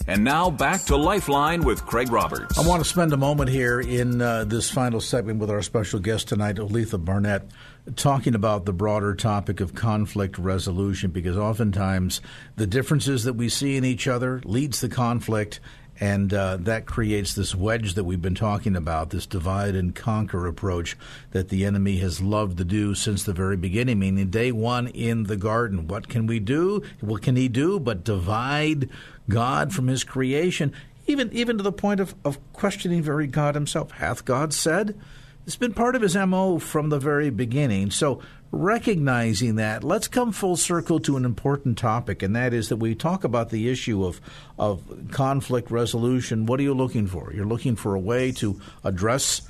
And 0.06 0.24
now 0.24 0.50
back 0.50 0.82
to 0.86 0.96
Lifeline 0.96 1.62
with 1.62 1.86
Craig 1.86 2.10
Roberts. 2.10 2.58
I 2.58 2.66
want 2.66 2.82
to 2.82 2.88
spend 2.88 3.12
a 3.12 3.16
moment 3.16 3.48
here 3.48 3.80
in 3.80 4.20
uh, 4.20 4.42
this 4.42 4.68
final 4.68 5.00
segment 5.00 5.38
with 5.38 5.50
our 5.50 5.62
special 5.62 6.00
guest 6.00 6.26
tonight, 6.26 6.56
Oletha 6.56 7.04
Barnett, 7.04 7.48
talking 7.94 8.34
about 8.34 8.64
the 8.64 8.72
broader 8.72 9.14
topic 9.14 9.60
of 9.60 9.76
conflict 9.76 10.36
resolution 10.36 11.12
because 11.12 11.36
oftentimes 11.36 12.20
the 12.56 12.66
differences 12.66 13.22
that 13.22 13.34
we 13.34 13.48
see 13.48 13.76
in 13.76 13.84
each 13.84 14.08
other 14.08 14.40
leads 14.44 14.80
to 14.80 14.88
conflict 14.88 15.60
and 16.00 16.32
uh, 16.32 16.56
that 16.56 16.86
creates 16.86 17.34
this 17.34 17.54
wedge 17.54 17.92
that 17.94 18.04
we've 18.04 18.22
been 18.22 18.34
talking 18.34 18.74
about, 18.74 19.10
this 19.10 19.26
divide 19.26 19.74
and 19.74 19.94
conquer 19.94 20.46
approach 20.46 20.96
that 21.32 21.50
the 21.50 21.66
enemy 21.66 21.98
has 21.98 22.22
loved 22.22 22.56
to 22.56 22.64
do 22.64 22.94
since 22.94 23.22
the 23.22 23.34
very 23.34 23.56
beginning. 23.56 23.98
Meaning, 23.98 24.30
day 24.30 24.50
one 24.50 24.88
in 24.88 25.24
the 25.24 25.36
garden, 25.36 25.86
what 25.86 26.08
can 26.08 26.26
we 26.26 26.40
do? 26.40 26.82
What 27.00 27.20
can 27.20 27.36
he 27.36 27.48
do 27.48 27.78
but 27.78 28.02
divide 28.02 28.88
God 29.28 29.74
from 29.74 29.88
his 29.88 30.02
creation? 30.02 30.72
Even, 31.06 31.30
even 31.34 31.58
to 31.58 31.62
the 31.62 31.72
point 31.72 32.00
of, 32.00 32.14
of 32.24 32.38
questioning 32.54 33.02
very 33.02 33.26
God 33.26 33.54
himself. 33.54 33.90
Hath 33.92 34.24
God 34.24 34.54
said? 34.54 34.98
It's 35.46 35.56
been 35.56 35.74
part 35.74 35.96
of 35.96 36.02
his 36.02 36.16
MO 36.16 36.58
from 36.58 36.88
the 36.88 36.98
very 36.98 37.28
beginning. 37.28 37.90
So, 37.90 38.22
recognizing 38.52 39.56
that, 39.56 39.84
let's 39.84 40.08
come 40.08 40.32
full 40.32 40.56
circle 40.56 40.98
to 41.00 41.16
an 41.16 41.24
important 41.24 41.78
topic, 41.78 42.22
and 42.22 42.34
that 42.34 42.52
is 42.52 42.68
that 42.68 42.76
we 42.76 42.94
talk 42.94 43.24
about 43.24 43.50
the 43.50 43.68
issue 43.68 44.04
of 44.04 44.20
of 44.58 44.82
conflict 45.10 45.70
resolution. 45.70 46.46
What 46.46 46.58
are 46.60 46.64
you 46.64 46.74
looking 46.74 47.06
for? 47.06 47.32
You're 47.32 47.46
looking 47.46 47.76
for 47.76 47.94
a 47.94 48.00
way 48.00 48.32
to 48.32 48.60
address 48.82 49.42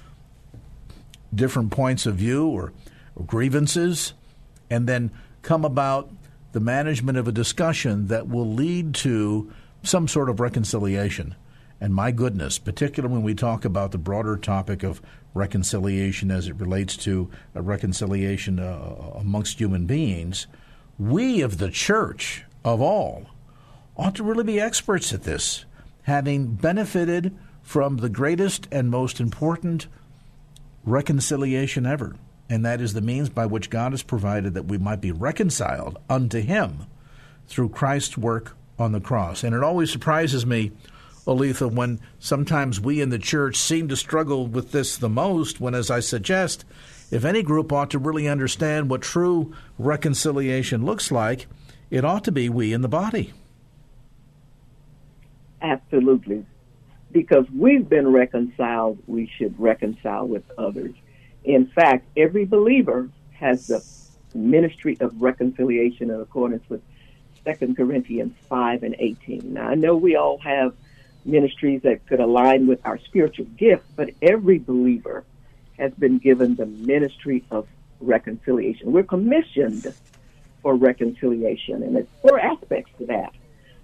different 1.34 1.70
points 1.70 2.06
of 2.06 2.16
view 2.16 2.48
or, 2.48 2.72
or 3.16 3.24
grievances, 3.24 4.12
and 4.68 4.86
then 4.86 5.10
come 5.42 5.64
about 5.64 6.10
the 6.52 6.60
management 6.60 7.16
of 7.16 7.28
a 7.28 7.32
discussion 7.32 8.08
that 8.08 8.28
will 8.28 8.52
lead 8.52 8.94
to 8.96 9.50
some 9.82 10.08
sort 10.08 10.28
of 10.28 10.40
reconciliation. 10.40 11.34
And 11.80 11.94
my 11.94 12.10
goodness, 12.10 12.58
particularly 12.58 13.14
when 13.14 13.22
we 13.22 13.34
talk 13.34 13.64
about 13.64 13.92
the 13.92 13.98
broader 13.98 14.36
topic 14.36 14.82
of 14.82 15.00
reconciliation 15.34 16.30
as 16.30 16.48
it 16.48 16.56
relates 16.56 16.96
to 16.98 17.30
reconciliation 17.54 18.58
uh, 18.58 19.12
amongst 19.14 19.60
human 19.60 19.86
beings, 19.86 20.46
we 20.98 21.40
of 21.40 21.58
the 21.58 21.70
church, 21.70 22.44
of 22.64 22.80
all, 22.80 23.26
ought 23.96 24.14
to 24.16 24.24
really 24.24 24.44
be 24.44 24.60
experts 24.60 25.12
at 25.12 25.22
this, 25.22 25.64
having 26.02 26.54
benefited 26.54 27.36
from 27.62 27.98
the 27.98 28.08
greatest 28.08 28.66
and 28.72 28.90
most 28.90 29.20
important 29.20 29.86
reconciliation 30.84 31.86
ever. 31.86 32.16
And 32.48 32.64
that 32.64 32.80
is 32.80 32.94
the 32.94 33.00
means 33.00 33.28
by 33.28 33.46
which 33.46 33.70
God 33.70 33.92
has 33.92 34.02
provided 34.02 34.54
that 34.54 34.64
we 34.64 34.76
might 34.76 35.00
be 35.00 35.12
reconciled 35.12 35.98
unto 36.08 36.40
Him 36.40 36.86
through 37.46 37.68
Christ's 37.68 38.18
work 38.18 38.56
on 38.78 38.92
the 38.92 39.00
cross. 39.00 39.44
And 39.44 39.54
it 39.54 39.62
always 39.62 39.90
surprises 39.90 40.44
me 40.44 40.72
Oletha, 41.30 41.72
when 41.72 42.00
sometimes 42.18 42.80
we 42.80 43.00
in 43.00 43.10
the 43.10 43.18
church 43.18 43.56
seem 43.56 43.86
to 43.86 43.96
struggle 43.96 44.48
with 44.48 44.72
this 44.72 44.96
the 44.96 45.08
most, 45.08 45.60
when, 45.60 45.76
as 45.76 45.88
I 45.88 46.00
suggest, 46.00 46.64
if 47.12 47.24
any 47.24 47.44
group 47.44 47.72
ought 47.72 47.90
to 47.90 48.00
really 48.00 48.26
understand 48.26 48.90
what 48.90 49.00
true 49.00 49.54
reconciliation 49.78 50.84
looks 50.84 51.12
like, 51.12 51.46
it 51.88 52.04
ought 52.04 52.24
to 52.24 52.32
be 52.32 52.48
we 52.48 52.72
in 52.72 52.82
the 52.82 52.88
body. 52.88 53.32
Absolutely. 55.62 56.44
Because 57.12 57.46
we've 57.56 57.88
been 57.88 58.08
reconciled, 58.08 58.98
we 59.06 59.30
should 59.36 59.54
reconcile 59.58 60.26
with 60.26 60.42
others. 60.58 60.94
In 61.44 61.68
fact, 61.68 62.08
every 62.16 62.44
believer 62.44 63.08
has 63.34 63.68
the 63.68 63.84
ministry 64.34 64.96
of 64.98 65.22
reconciliation 65.22 66.10
in 66.10 66.20
accordance 66.20 66.68
with 66.68 66.82
2 67.44 67.74
Corinthians 67.74 68.34
5 68.48 68.82
and 68.82 68.96
18. 68.98 69.54
Now, 69.54 69.68
I 69.68 69.76
know 69.76 69.96
we 69.96 70.16
all 70.16 70.38
have 70.38 70.74
ministries 71.24 71.83
that 71.83 72.06
could 72.06 72.20
align 72.20 72.66
with 72.66 72.80
our 72.85 72.98
spiritual 72.98 73.46
gift, 73.46 73.85
but 73.96 74.11
every 74.22 74.59
believer 74.59 75.24
has 75.78 75.92
been 75.94 76.18
given 76.18 76.56
the 76.56 76.66
ministry 76.66 77.44
of 77.50 77.66
reconciliation. 78.00 78.92
We're 78.92 79.02
commissioned 79.04 79.92
for 80.62 80.74
reconciliation, 80.74 81.83
and 81.83 81.96
there's 81.96 82.09
four 82.22 82.38
aspects 82.38 82.92
to 82.98 83.06
that. 83.06 83.33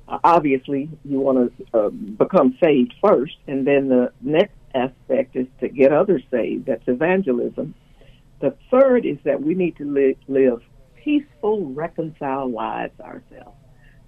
Uh, 0.09 0.19
obviously, 0.23 0.89
you 1.05 1.21
want 1.21 1.57
to 1.59 1.79
uh, 1.79 1.89
become 1.91 2.57
saved 2.63 2.95
first, 3.01 3.37
and 3.47 3.67
then 3.67 3.89
the 3.89 4.13
next 4.21 4.55
aspect 4.75 5.37
is 5.37 5.47
to 5.61 5.69
get 5.69 5.93
others 5.93 6.23
saved. 6.31 6.67
That's 6.67 6.87
evangelism. 6.87 7.75
The 8.41 8.55
third 8.71 9.07
is 9.07 9.19
that 9.25 9.43
we 9.43 9.55
need 9.55 9.77
to 9.79 9.85
li- 9.85 10.17
live 10.29 10.63
peaceful, 11.03 11.65
reconciled 11.67 12.53
lives 12.53 12.99
ourselves. 13.01 13.57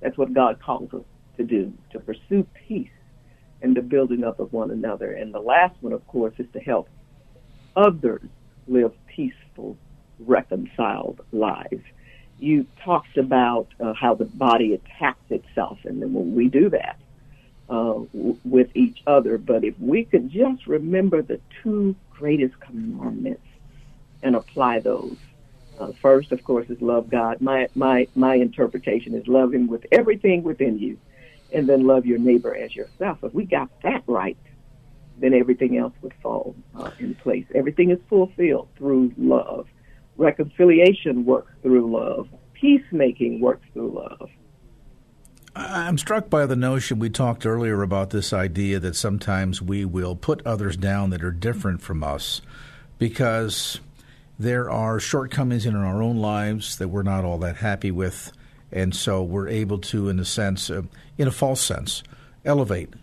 That's 0.00 0.16
what 0.18 0.32
God 0.34 0.60
calls 0.60 0.92
us 0.92 1.02
to 1.38 1.44
do, 1.44 1.72
to 1.92 2.00
pursue 2.00 2.46
peace 2.66 2.90
and 3.62 3.76
the 3.76 3.82
building 3.82 4.24
up 4.24 4.40
of 4.40 4.52
one 4.52 4.70
another. 4.70 5.12
And 5.12 5.34
the 5.34 5.40
last 5.40 5.76
one, 5.80 5.92
of 5.92 6.06
course, 6.06 6.34
is 6.38 6.46
to 6.54 6.60
help 6.60 6.88
others 7.76 8.28
live 8.68 8.92
peaceful, 9.14 9.78
reconciled 10.18 11.20
lives. 11.32 11.84
You 12.38 12.66
talked 12.84 13.16
about 13.18 13.68
uh, 13.84 13.94
how 14.00 14.14
the 14.14 14.26
body 14.26 14.74
attacks 14.74 15.24
itself, 15.30 15.78
and 15.84 16.02
then 16.02 16.12
when 16.14 16.34
we 16.34 16.48
do 16.48 16.70
that 16.70 16.96
uh, 17.68 17.94
w- 18.14 18.38
with 18.44 18.68
each 18.76 18.98
other, 19.06 19.38
but 19.38 19.64
if 19.64 19.74
we 19.80 20.04
could 20.04 20.30
just 20.30 20.66
remember 20.66 21.22
the 21.22 21.40
two 21.64 21.96
greatest 22.10 22.54
commandments 22.60 23.42
and 24.22 24.36
apply 24.36 24.80
those. 24.80 25.16
Uh, 25.78 25.92
first, 26.02 26.32
of 26.32 26.42
course, 26.42 26.66
is 26.70 26.78
love 26.80 27.08
God. 27.10 27.40
My 27.40 27.68
my 27.74 28.08
my 28.14 28.34
interpretation 28.36 29.14
is 29.14 29.24
love 29.28 29.54
Him 29.54 29.68
with 29.68 29.82
everything 29.92 30.42
within 30.42 30.78
you, 30.78 30.98
and 31.52 31.68
then 31.68 31.86
love 31.86 32.06
your 32.06 32.18
neighbor 32.18 32.54
as 32.54 32.74
yourself. 32.74 33.18
If 33.22 33.34
we 33.34 33.44
got 33.44 33.70
that 33.82 34.02
right, 34.06 34.38
then 35.18 35.34
everything 35.34 35.76
else 35.76 35.94
would 36.02 36.14
fall 36.22 36.54
uh, 36.76 36.90
in 36.98 37.14
place. 37.16 37.46
Everything 37.54 37.90
is 37.90 37.98
fulfilled 38.08 38.68
through 38.76 39.12
love. 39.16 39.66
Reconciliation 40.16 41.24
works 41.24 41.52
through 41.62 41.92
love. 41.92 42.28
Peacemaking 42.54 43.40
works 43.40 43.66
through 43.72 43.90
love. 43.90 44.30
I'm 45.54 45.98
struck 45.98 46.30
by 46.30 46.46
the 46.46 46.54
notion 46.54 46.98
we 46.98 47.10
talked 47.10 47.44
earlier 47.44 47.82
about 47.82 48.10
this 48.10 48.32
idea 48.32 48.78
that 48.78 48.94
sometimes 48.94 49.60
we 49.60 49.84
will 49.84 50.14
put 50.14 50.46
others 50.46 50.76
down 50.76 51.10
that 51.10 51.24
are 51.24 51.32
different 51.32 51.82
from 51.82 52.04
us 52.04 52.40
because 52.98 53.80
there 54.38 54.70
are 54.70 55.00
shortcomings 55.00 55.66
in 55.66 55.74
our 55.74 56.00
own 56.00 56.18
lives 56.18 56.76
that 56.76 56.88
we're 56.88 57.02
not 57.02 57.24
all 57.24 57.38
that 57.38 57.56
happy 57.56 57.90
with 57.90 58.30
and 58.70 58.94
so 58.94 59.22
we're 59.22 59.48
able 59.48 59.78
to, 59.78 60.08
in 60.08 60.18
a 60.18 60.24
sense, 60.24 60.70
uh, 60.70 60.82
in 61.16 61.28
a 61.28 61.32
false 61.32 61.60
sense, 61.60 62.02
elevate 62.44 62.94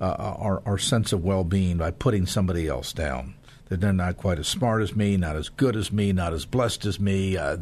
uh, 0.00 0.14
our, 0.38 0.62
our 0.64 0.78
sense 0.78 1.12
of 1.12 1.24
well-being 1.24 1.76
by 1.76 1.90
putting 1.90 2.26
somebody 2.26 2.68
else 2.68 2.92
down. 2.92 3.34
That 3.68 3.82
they're 3.82 3.92
not 3.92 4.16
quite 4.16 4.38
as 4.38 4.48
smart 4.48 4.82
as 4.82 4.96
me, 4.96 5.18
not 5.18 5.36
as 5.36 5.50
good 5.50 5.76
as 5.76 5.92
me, 5.92 6.10
not 6.14 6.32
as 6.32 6.46
blessed 6.46 6.86
as 6.86 6.98
me. 6.98 7.36
Uh, 7.36 7.58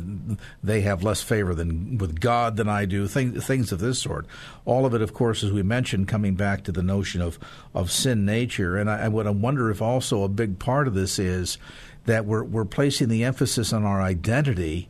they 0.62 0.82
have 0.82 1.02
less 1.02 1.20
favor 1.20 1.52
than 1.52 1.98
with 1.98 2.20
God 2.20 2.56
than 2.56 2.68
I 2.68 2.84
do. 2.84 3.08
Things, 3.08 3.44
things 3.44 3.72
of 3.72 3.80
this 3.80 3.98
sort. 3.98 4.24
All 4.64 4.86
of 4.86 4.94
it, 4.94 5.02
of 5.02 5.12
course, 5.12 5.42
as 5.42 5.50
we 5.50 5.64
mentioned, 5.64 6.06
coming 6.06 6.36
back 6.36 6.62
to 6.62 6.70
the 6.70 6.82
notion 6.82 7.20
of 7.22 7.40
of 7.74 7.90
sin 7.90 8.24
nature. 8.24 8.76
And 8.76 8.88
I, 8.88 9.06
I 9.06 9.08
would 9.08 9.26
wonder 9.42 9.68
if 9.68 9.82
also 9.82 10.22
a 10.22 10.28
big 10.28 10.60
part 10.60 10.86
of 10.86 10.94
this 10.94 11.18
is 11.18 11.58
that 12.04 12.24
we're 12.24 12.44
we're 12.44 12.64
placing 12.64 13.08
the 13.08 13.24
emphasis 13.24 13.72
on 13.72 13.84
our 13.84 14.00
identity 14.00 14.88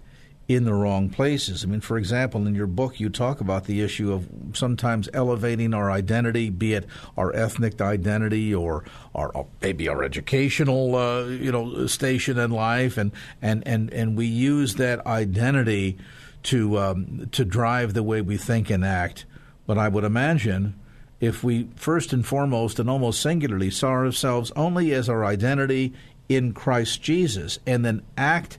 in 0.48 0.64
the 0.64 0.74
wrong 0.74 1.08
places. 1.08 1.64
I 1.64 1.66
mean, 1.66 1.80
for 1.80 1.98
example, 1.98 2.46
in 2.46 2.54
your 2.54 2.68
book, 2.68 3.00
you 3.00 3.08
talk 3.08 3.40
about 3.40 3.64
the 3.64 3.82
issue 3.82 4.12
of 4.12 4.28
sometimes 4.52 5.08
elevating 5.12 5.74
our 5.74 5.90
identity, 5.90 6.50
be 6.50 6.74
it 6.74 6.86
our 7.16 7.34
ethnic 7.34 7.80
identity 7.80 8.54
or, 8.54 8.84
or 9.12 9.46
maybe 9.60 9.88
our 9.88 10.04
educational, 10.04 10.94
uh, 10.94 11.24
you 11.24 11.50
know, 11.50 11.86
station 11.88 12.38
in 12.38 12.52
life, 12.52 12.96
and 12.96 13.10
and 13.42 13.66
and 13.66 13.92
and 13.92 14.16
we 14.16 14.26
use 14.26 14.76
that 14.76 15.04
identity 15.04 15.98
to 16.44 16.78
um, 16.78 17.28
to 17.32 17.44
drive 17.44 17.94
the 17.94 18.04
way 18.04 18.20
we 18.20 18.36
think 18.36 18.70
and 18.70 18.84
act. 18.84 19.24
But 19.66 19.78
I 19.78 19.88
would 19.88 20.04
imagine 20.04 20.78
if 21.18 21.42
we 21.42 21.68
first 21.74 22.12
and 22.12 22.24
foremost 22.24 22.78
and 22.78 22.88
almost 22.88 23.20
singularly 23.20 23.70
saw 23.70 23.88
ourselves 23.88 24.52
only 24.54 24.92
as 24.92 25.08
our 25.08 25.24
identity 25.24 25.92
in 26.28 26.52
Christ 26.52 27.02
Jesus, 27.02 27.58
and 27.66 27.84
then 27.84 28.02
act 28.16 28.58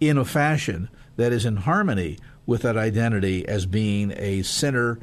in 0.00 0.16
a 0.16 0.24
fashion 0.24 0.88
that 1.16 1.32
is 1.32 1.44
in 1.44 1.56
harmony 1.56 2.18
with 2.46 2.62
that 2.62 2.76
identity 2.76 3.46
as 3.46 3.66
being 3.66 4.12
a 4.16 4.42
sinner 4.42 4.98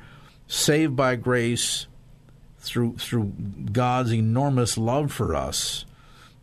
saved 0.47 0.95
by 0.95 1.15
grace 1.15 1.87
through 2.57 2.97
through 2.97 3.31
God's 3.71 4.13
enormous 4.13 4.77
love 4.77 5.11
for 5.11 5.35
us 5.35 5.85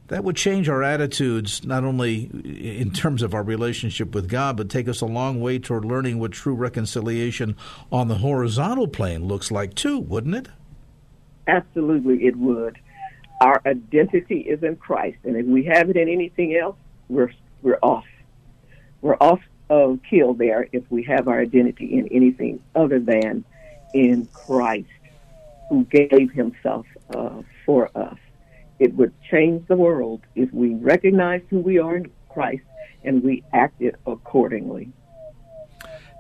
that 0.09 0.23
would 0.23 0.37
change 0.37 0.69
our 0.69 0.83
attitudes 0.83 1.65
not 1.65 1.85
only 1.85 2.31
in 2.45 2.93
terms 2.93 3.23
of 3.23 3.35
our 3.35 3.43
relationship 3.43 4.15
with 4.15 4.29
God 4.29 4.57
but 4.57 4.71
take 4.71 4.89
us 4.89 5.01
a 5.01 5.07
long 5.07 5.41
way 5.41 5.59
toward 5.59 5.85
learning 5.85 6.19
what 6.19 6.33
true 6.33 6.55
reconciliation 6.55 7.57
on 7.93 8.09
the 8.09 8.17
horizontal 8.17 8.89
plane 8.89 9.27
looks 9.27 9.51
like 9.51 9.75
too 9.75 9.99
wouldn't 9.99 10.35
it? 10.35 10.49
Absolutely 11.49 12.25
it 12.27 12.37
would. 12.37 12.79
Our 13.41 13.61
identity 13.67 14.41
is 14.41 14.63
in 14.63 14.77
Christ 14.77 15.19
and 15.25 15.37
if 15.37 15.45
we 15.45 15.65
have 15.65 15.91
it 15.91 15.97
in 15.97 16.09
anything 16.09 16.57
else 16.57 16.77
we're 17.09 17.33
we're 17.63 17.79
off. 17.83 18.07
We're 19.03 19.17
off 19.21 19.41
of 19.69 20.01
kill 20.09 20.35
there 20.35 20.69
if 20.73 20.85
we 20.91 21.03
have 21.05 21.29
our 21.29 21.41
identity 21.41 21.99
in 21.99 22.09
anything 22.09 22.63
other 22.75 23.01
than 23.01 23.45
in 23.95 24.27
Christ, 24.27 24.89
who 25.69 25.85
gave 25.85 26.31
himself 26.33 26.87
uh, 27.15 27.43
for 27.65 27.91
us. 27.97 28.19
It 28.79 28.95
would 28.95 29.13
change 29.31 29.67
the 29.69 29.77
world 29.77 30.21
if 30.35 30.53
we 30.53 30.75
recognize 30.75 31.43
who 31.49 31.59
we 31.59 31.79
are 31.79 31.97
in 31.97 32.11
Christ 32.29 32.63
and 33.03 33.23
we 33.23 33.43
acted 33.53 33.97
accordingly. 34.07 34.93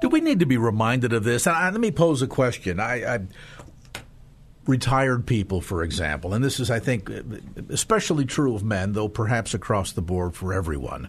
Do 0.00 0.08
we 0.08 0.20
need 0.20 0.40
to 0.40 0.46
be 0.46 0.56
reminded 0.56 1.12
of 1.12 1.24
this? 1.24 1.46
I, 1.46 1.70
let 1.70 1.80
me 1.80 1.90
pose 1.90 2.22
a 2.22 2.26
question. 2.26 2.80
I, 2.80 3.14
I 3.14 3.20
retired 4.66 5.26
people, 5.26 5.60
for 5.60 5.82
example, 5.82 6.34
and 6.34 6.44
this 6.44 6.58
is, 6.60 6.70
I 6.70 6.80
think, 6.80 7.08
especially 7.68 8.24
true 8.24 8.54
of 8.54 8.64
men, 8.64 8.92
though 8.92 9.08
perhaps 9.08 9.54
across 9.54 9.92
the 9.92 10.02
board 10.02 10.34
for 10.34 10.52
everyone 10.52 11.08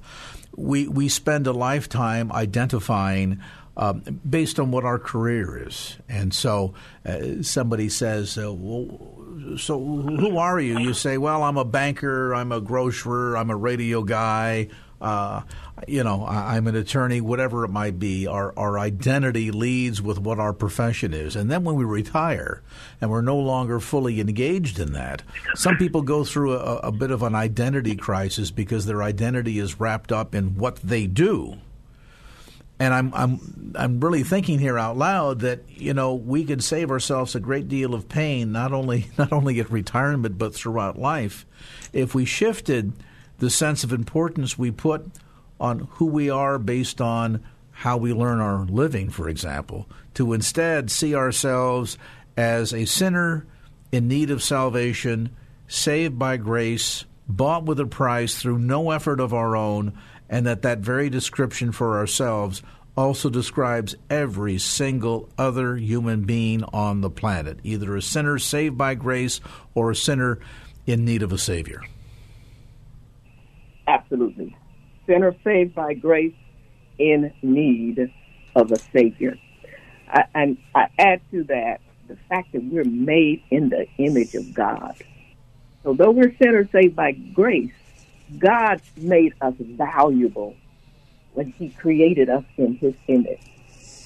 we 0.58 0.88
we 0.88 1.08
spend 1.08 1.48
a 1.48 1.54
lifetime 1.54 2.32
identifying 2.32 3.40
um, 3.78 4.02
based 4.28 4.60
on 4.60 4.72
what 4.72 4.84
our 4.84 5.00
career 5.00 5.68
is. 5.68 5.98
And 6.10 6.34
so 6.34 6.74
uh, 7.06 7.44
somebody 7.44 7.90
says, 7.90 8.38
uh, 8.38 8.52
well, 8.52 9.58
so 9.58 9.80
who 9.80 10.38
are 10.40 10.60
you? 10.60 10.80
You 10.80 10.94
say, 10.96 11.20
well, 11.20 11.44
I'm 11.44 11.58
a 11.58 11.64
banker, 11.64 12.34
I'm 12.34 12.52
a 12.52 12.60
grocer, 12.60 13.38
I'm 13.38 13.52
a 13.52 13.56
radio 13.56 14.02
guy, 14.02 14.70
uh, 15.00 15.42
you 15.88 16.04
know, 16.04 16.24
I, 16.24 16.58
am 16.58 16.68
an 16.68 16.76
attorney, 16.76 17.22
whatever 17.22 17.64
it 17.64 17.70
might 17.70 18.00
be. 18.00 18.26
Our 18.26 18.52
our 18.58 18.80
identity 18.80 19.52
leads 19.52 20.02
with 20.02 20.18
what 20.18 20.40
our 20.40 20.54
profession 20.54 21.14
is, 21.14 21.36
and 21.36 21.52
then 21.52 21.64
when 21.64 21.76
we 21.76 21.86
retire 21.86 22.64
and 23.00 23.12
we're 23.12 23.22
no 23.22 23.38
longer 23.38 23.80
fully 23.80 24.20
engaged 24.20 24.80
in 24.80 24.94
that, 24.94 25.22
some 25.54 25.78
people 25.78 26.02
go 26.02 26.24
through 26.24 26.54
a, 26.54 26.78
a 26.78 26.92
bit 26.92 27.12
of 27.12 27.22
an 27.22 27.36
identity 27.36 27.96
crisis 27.96 28.50
because 28.50 28.86
their 28.86 29.04
identity 29.04 29.60
is 29.60 29.80
wrapped 29.80 30.12
up 30.12 30.34
in 30.34 30.56
what 30.56 30.78
they 30.78 31.06
do. 31.06 31.58
And 32.80 32.94
I'm 32.94 33.14
I'm 33.14 33.74
I'm 33.76 34.00
really 34.00 34.24
thinking 34.24 34.58
here 34.58 34.80
out 34.80 34.98
loud 34.98 35.42
that 35.42 35.62
you 35.68 35.94
know 35.94 36.16
we 36.16 36.44
could 36.44 36.64
save 36.64 36.90
ourselves 36.90 37.36
a 37.36 37.40
great 37.40 37.68
deal 37.68 37.94
of 37.94 38.10
pain 38.10 38.52
not 38.52 38.72
only 38.72 39.10
not 39.18 39.32
only 39.32 39.60
at 39.60 39.72
retirement 39.72 40.38
but 40.38 40.54
throughout 40.54 40.98
life 41.00 41.46
if 41.92 42.14
we 42.14 42.24
shifted 42.26 42.94
the 43.40 43.50
sense 43.50 43.84
of 43.84 43.94
importance 43.94 44.58
we 44.58 44.72
put 44.72 45.06
on 45.60 45.88
who 45.92 46.06
we 46.06 46.30
are 46.30 46.58
based 46.60 47.02
on 47.02 47.44
how 47.72 47.98
we 47.98 48.12
learn 48.12 48.40
our 48.40 48.66
living, 48.66 49.10
for 49.10 49.30
example, 49.30 49.88
to 50.16 50.34
instead 50.34 50.90
see 50.90 51.14
ourselves 51.14 51.98
as 52.36 52.74
a 52.74 52.86
sinner 52.86 53.46
in 53.92 54.08
need 54.08 54.32
of 54.32 54.44
salvation, 54.44 55.30
saved 55.68 56.18
by 56.18 56.38
grace, 56.38 57.06
bought 57.28 57.66
with 57.66 57.80
a 57.80 57.86
price 57.86 58.40
through 58.40 58.58
no 58.58 58.92
effort 58.92 59.20
of 59.20 59.34
our 59.34 59.56
own, 59.56 59.94
and 60.30 60.46
that 60.46 60.64
that 60.64 60.80
very 60.80 61.10
description 61.10 61.72
for 61.72 61.98
ourselves 61.98 62.64
also 62.96 63.30
describes 63.30 63.96
every 64.10 64.58
single 64.58 65.30
other 65.38 65.78
human 65.78 66.24
being 66.24 66.64
on 66.66 67.02
the 67.02 67.10
planet, 67.12 67.60
either 67.64 67.96
a 67.96 68.02
sinner 68.02 68.40
saved 68.40 68.78
by 68.78 68.96
grace 68.96 69.40
or 69.76 69.92
a 69.92 69.96
sinner 69.96 70.40
in 70.88 71.06
need 71.06 71.22
of 71.22 71.32
a 71.32 71.38
Savior. 71.38 71.84
Absolutely. 73.88 74.56
Sinner 75.06 75.36
saved 75.44 75.74
by 75.74 75.94
grace 75.94 76.36
in 77.00 77.34
need 77.42 78.12
of 78.56 78.72
a 78.72 78.78
Savior. 78.78 79.38
I, 80.10 80.26
and 80.36 80.58
I 80.76 80.90
add 81.00 81.22
to 81.32 81.44
that 81.46 81.80
the 82.08 82.18
fact 82.30 82.52
that 82.54 82.64
we're 82.64 82.84
made 82.84 83.44
in 83.50 83.70
the 83.70 83.88
image 83.98 84.36
of 84.36 84.54
God. 84.54 84.96
So, 85.84 85.94
though 85.94 86.12
we're 86.12 86.36
sinners 86.42 86.68
saved 86.72 86.96
by 86.96 87.14
grace, 87.14 87.72
God 88.38 88.82
made 88.98 89.34
us 89.42 89.54
valuable 89.60 90.56
when 91.34 91.52
He 91.52 91.70
created 91.70 92.30
us 92.30 92.44
in 92.58 92.76
His 92.76 92.94
image. 93.08 93.42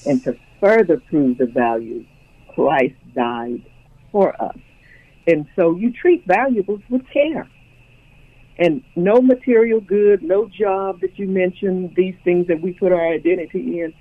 And 0.06 0.24
to 0.24 0.38
further 0.60 0.98
prove 0.98 1.38
the 1.38 1.46
value, 1.46 2.06
Christ 2.54 2.96
died 3.16 3.64
for 4.12 4.40
us. 4.42 4.58
And 5.28 5.48
so 5.56 5.76
you 5.76 5.92
treat 5.92 6.26
valuables 6.26 6.82
with 6.90 7.08
care. 7.10 7.48
And 8.62 8.84
no 8.96 9.22
material 9.22 9.82
good, 9.82 10.24
no 10.24 10.48
job 10.48 11.02
that 11.02 11.20
you 11.20 11.28
mentioned, 11.28 11.96
these 11.98 12.16
things 12.26 12.48
that 12.50 12.62
we 12.62 12.74
put 12.74 12.94
our 12.94 13.10
identity 13.14 13.82
in, 13.82 13.96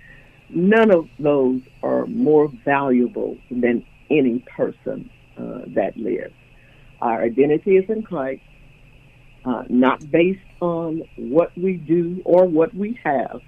none 0.50 0.92
of 0.92 1.08
those 1.18 1.62
are 1.82 2.06
more 2.06 2.50
valuable 2.64 3.38
than 3.50 3.86
any 4.10 4.44
person 4.56 5.10
uh, 5.38 5.60
that 5.68 5.96
lives. 5.96 6.34
Our 7.00 7.22
identity 7.24 7.72
is 7.78 7.86
in 7.90 8.02
Christ, 8.04 8.42
uh, 9.44 9.64
not 9.70 10.10
based 10.10 10.40
on 10.60 11.02
what 11.16 11.52
we 11.58 11.74
do 11.74 12.22
or 12.26 12.46
what 12.46 12.74
we 12.74 12.98
have, 13.04 13.42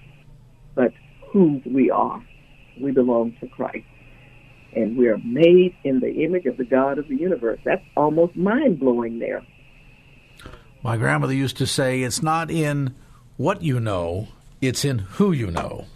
but 0.77 0.95
who 1.33 1.63
we 1.67 1.91
are. 1.91 2.23
We 2.81 2.93
belong 2.93 3.37
to 3.41 3.49
Christ. 3.49 3.87
And 4.75 4.97
we 4.97 5.09
are 5.09 5.19
made 5.25 5.77
in 5.85 6.01
the 6.01 6.11
image 6.25 6.47
of 6.47 6.57
the 6.59 6.65
God 6.65 6.99
of 6.99 7.09
the 7.09 7.17
universe. 7.17 7.61
That's 7.65 7.85
almost 7.97 8.37
mind 8.37 8.81
blowing 8.81 9.19
there. 9.19 9.45
My 10.83 10.97
grandmother 10.97 11.35
used 11.35 11.59
to 11.59 11.67
say, 11.67 12.03
it's 12.03 12.23
not 12.23 12.51
in 12.51 12.95
what 13.37 13.63
you 13.63 13.79
know, 13.79 14.29
it's 14.61 14.85
in 14.85 14.99
who 14.99 15.33
you 15.33 15.51
know. 15.51 15.87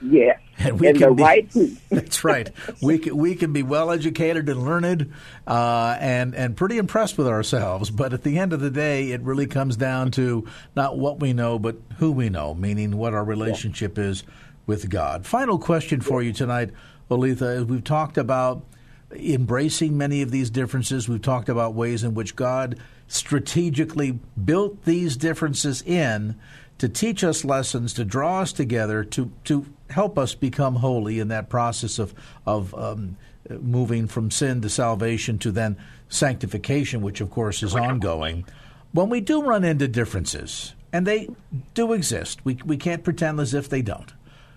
Yes. 0.00 0.40
And 0.58 0.80
we 0.80 0.88
and 0.88 0.98
can 0.98 1.14
be, 1.14 1.22
right 1.22 1.48
That's 1.90 2.24
right. 2.24 2.50
We 2.80 2.98
can, 2.98 3.16
we 3.16 3.34
can 3.34 3.52
be 3.52 3.62
well 3.62 3.90
educated 3.90 4.48
and 4.48 4.64
learned 4.64 5.12
uh, 5.46 5.96
and, 6.00 6.34
and 6.34 6.56
pretty 6.56 6.78
impressed 6.78 7.18
with 7.18 7.28
ourselves. 7.28 7.90
But 7.90 8.12
at 8.12 8.22
the 8.22 8.38
end 8.38 8.52
of 8.52 8.60
the 8.60 8.70
day, 8.70 9.12
it 9.12 9.20
really 9.22 9.46
comes 9.46 9.76
down 9.76 10.10
to 10.12 10.46
not 10.74 10.98
what 10.98 11.20
we 11.20 11.32
know, 11.32 11.58
but 11.58 11.76
who 11.98 12.12
we 12.12 12.28
know, 12.28 12.54
meaning 12.54 12.96
what 12.96 13.14
our 13.14 13.24
relationship 13.24 13.96
yeah. 13.96 14.04
is 14.04 14.24
with 14.66 14.88
God. 14.88 15.26
Final 15.26 15.58
question 15.58 16.00
for 16.00 16.22
you 16.22 16.32
tonight, 16.32 16.70
Oletha, 17.10 17.58
is 17.58 17.64
we've 17.64 17.84
talked 17.84 18.18
about 18.18 18.64
embracing 19.12 19.96
many 19.96 20.22
of 20.22 20.30
these 20.30 20.50
differences. 20.50 21.08
We've 21.08 21.22
talked 21.22 21.48
about 21.48 21.74
ways 21.74 22.02
in 22.02 22.14
which 22.14 22.36
God 22.36 22.78
strategically 23.12 24.18
built 24.42 24.84
these 24.86 25.18
differences 25.18 25.82
in 25.82 26.34
to 26.78 26.88
teach 26.88 27.22
us 27.22 27.44
lessons, 27.44 27.92
to 27.92 28.04
draw 28.04 28.40
us 28.40 28.52
together, 28.52 29.04
to 29.04 29.30
to 29.44 29.66
help 29.90 30.18
us 30.18 30.34
become 30.34 30.76
holy 30.76 31.18
in 31.18 31.28
that 31.28 31.50
process 31.50 31.98
of 31.98 32.14
of 32.46 32.74
um, 32.74 33.16
moving 33.50 34.08
from 34.08 34.30
sin 34.30 34.62
to 34.62 34.70
salvation 34.70 35.38
to 35.38 35.52
then 35.52 35.76
sanctification, 36.08 37.02
which 37.02 37.20
of 37.20 37.30
course 37.30 37.62
is 37.62 37.76
ongoing. 37.76 38.46
When 38.92 39.10
we 39.10 39.20
do 39.20 39.42
run 39.42 39.62
into 39.62 39.88
differences, 39.88 40.74
and 40.90 41.06
they 41.06 41.28
do 41.74 41.92
exist, 41.92 42.42
we 42.44 42.58
we 42.64 42.78
can't 42.78 43.04
pretend 43.04 43.40
as 43.40 43.52
if 43.52 43.68
they 43.68 43.82
don't. 43.82 44.12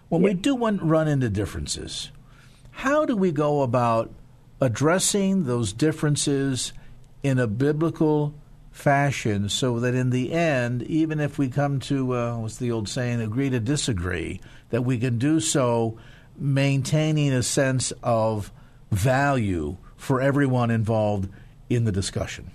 When 0.08 0.22
yeah. 0.22 0.30
we 0.30 0.34
do 0.34 0.58
run 0.58 1.10
into 1.10 1.30
differences, 1.30 2.10
how 2.72 3.06
do 3.06 3.18
we 3.18 3.34
go 3.34 3.64
about 3.64 4.14
addressing 4.62 5.44
those 5.44 5.74
differences 5.74 6.72
in 7.22 7.38
a 7.40 7.48
biblical 7.48 8.34
fashion 8.76 9.48
so 9.48 9.80
that 9.80 9.96
in 9.96 10.10
the 10.10 10.34
end, 10.34 10.84
even 10.84 11.22
if 11.22 11.38
we 11.38 11.48
come 11.48 11.80
to, 11.80 12.14
uh, 12.14 12.38
what's 12.38 12.58
the 12.58 12.70
old 12.70 12.90
saying, 12.90 13.22
agree 13.22 13.50
to 13.50 13.60
disagree, 13.60 14.42
that 14.70 14.82
we 14.82 14.98
can 14.98 15.18
do 15.18 15.40
so 15.40 15.98
maintaining 16.38 17.32
a 17.32 17.42
sense 17.42 17.94
of 18.04 18.52
value 18.92 19.78
for 19.96 20.22
everyone 20.22 20.70
involved 20.70 21.30
in 21.70 21.86
the 21.86 21.92
discussion? 21.92 22.52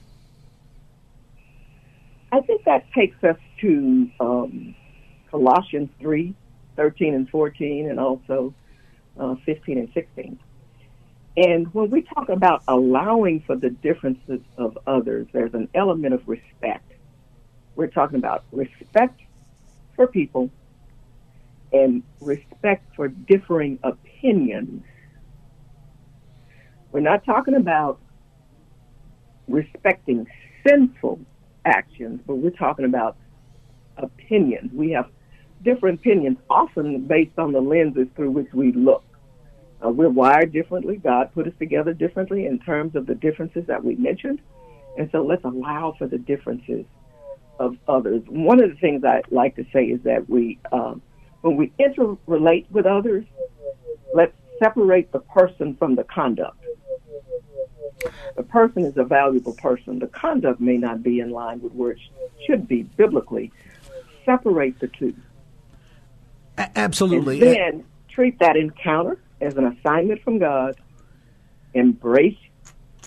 I 2.31 2.41
think 2.43 2.65
that 2.65 2.85
takes 2.93 3.25
us 3.25 3.39
to 3.63 4.11
um, 4.21 4.75
Colossians 5.31 5.89
3 6.01 6.35
13 6.77 7.15
and 7.15 7.29
14, 7.31 7.91
and 7.91 7.99
also 7.99 8.55
uh, 9.19 9.35
15 9.45 9.79
and 9.79 9.91
16. 9.93 10.39
And 11.41 11.73
when 11.73 11.91
we 11.91 12.03
talk 12.03 12.29
about 12.29 12.65
allowing 12.69 13.43
for 13.47 13.57
the 13.57 13.71
differences 13.71 14.41
of 14.59 14.79
others, 14.87 15.27
there's 15.33 15.55
an 15.55 15.71
element 15.75 16.13
of 16.13 16.21
respect. 16.29 16.93
We're 17.77 17.87
talking 17.87 18.19
about 18.19 18.45
respect 18.53 19.23
for 19.97 20.07
people 20.07 20.51
and 21.73 22.03
respect 22.21 22.95
for 22.95 23.09
differing 23.09 23.79
opinions. 23.85 24.85
We're 26.93 27.01
not 27.01 27.25
talking 27.25 27.55
about 27.55 28.03
respecting 29.49 30.27
sinful 30.69 31.21
actions, 31.65 32.21
but 32.27 32.37
we're 32.37 32.51
talking 32.51 32.85
about 32.85 33.17
opinions. 33.97 34.73
We 34.75 34.91
have 34.91 35.07
different 35.63 36.01
opinions, 36.01 36.37
often 36.51 37.07
based 37.07 37.39
on 37.39 37.53
the 37.53 37.63
lenses 37.63 38.09
through 38.15 38.33
which 38.33 38.53
we 38.53 38.73
look. 38.73 39.10
Uh, 39.85 39.91
we're 39.91 40.11
wired 40.11 40.53
differently. 40.53 40.97
God 40.97 41.33
put 41.35 41.47
us 41.47 41.55
together 41.59 41.95
differently 41.95 42.47
in 42.47 42.59
terms 42.59 42.95
of 42.95 43.07
the 43.07 43.15
differences 43.15 43.67
that 43.67 43.83
we 43.83 43.97
mentioned. 43.97 44.41
And 44.99 45.09
so 45.13 45.23
let's 45.23 45.45
allow 45.45 45.95
for 45.99 46.07
the 46.07 46.19
differences 46.19 46.85
of 47.59 47.77
others. 47.89 48.23
One 48.29 48.63
of 48.63 48.71
the 48.71 48.77
things 48.77 49.05
I 49.05 49.23
like 49.31 49.57
to 49.57 49.65
say 49.73 49.85
is 49.85 50.03
that 50.03 50.29
we, 50.29 50.59
um, 50.73 51.01
when 51.43 51.57
we 51.57 51.73
interrelate 51.79 52.71
with 52.71 52.87
others, 52.87 53.25
let's 54.15 54.35
separate 54.59 55.13
the 55.13 55.21
person 55.21 55.77
from 55.77 55.95
the 55.95 56.05
conduct. 56.05 56.57
The 58.37 58.43
person 58.43 58.85
is 58.85 58.97
a 58.97 59.05
valuable 59.05 59.55
person. 59.55 59.99
The 59.99 60.07
conduct 60.09 60.61
may 60.61 60.77
not 60.77 61.03
be 61.03 61.21
in 61.21 61.31
line 61.31 61.61
with 61.61 61.73
where 61.73 61.93
it 61.93 61.99
should 62.47 62.67
be 62.67 62.83
biblically. 62.83 63.53
Separate 64.25 64.79
the 64.81 64.89
two. 64.89 65.15
A- 66.57 66.79
absolutely. 66.79 67.41
And 67.41 67.57
then 67.57 67.85
treat 68.09 68.39
that 68.39 68.57
encounter 68.57 69.19
as 69.41 69.57
an 69.57 69.67
assignment 69.67 70.23
from 70.23 70.39
God. 70.39 70.77
Embrace 71.75 72.39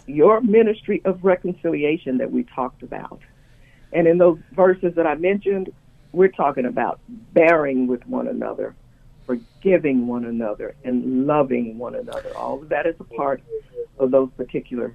your 0.05 0.41
ministry 0.41 1.01
of 1.05 1.23
reconciliation 1.23 2.17
that 2.17 2.31
we 2.31 2.43
talked 2.43 2.83
about. 2.83 3.19
And 3.91 4.07
in 4.07 4.17
those 4.17 4.39
verses 4.53 4.95
that 4.95 5.05
I 5.05 5.15
mentioned, 5.15 5.71
we're 6.11 6.29
talking 6.29 6.65
about 6.65 6.99
bearing 7.33 7.87
with 7.87 8.05
one 8.07 8.27
another, 8.27 8.75
forgiving 9.25 10.07
one 10.07 10.25
another, 10.25 10.75
and 10.83 11.25
loving 11.27 11.77
one 11.77 11.95
another. 11.95 12.35
All 12.35 12.61
of 12.61 12.69
that 12.69 12.85
is 12.85 12.95
a 12.99 13.03
part 13.03 13.41
of 13.99 14.11
those 14.11 14.29
particular 14.35 14.93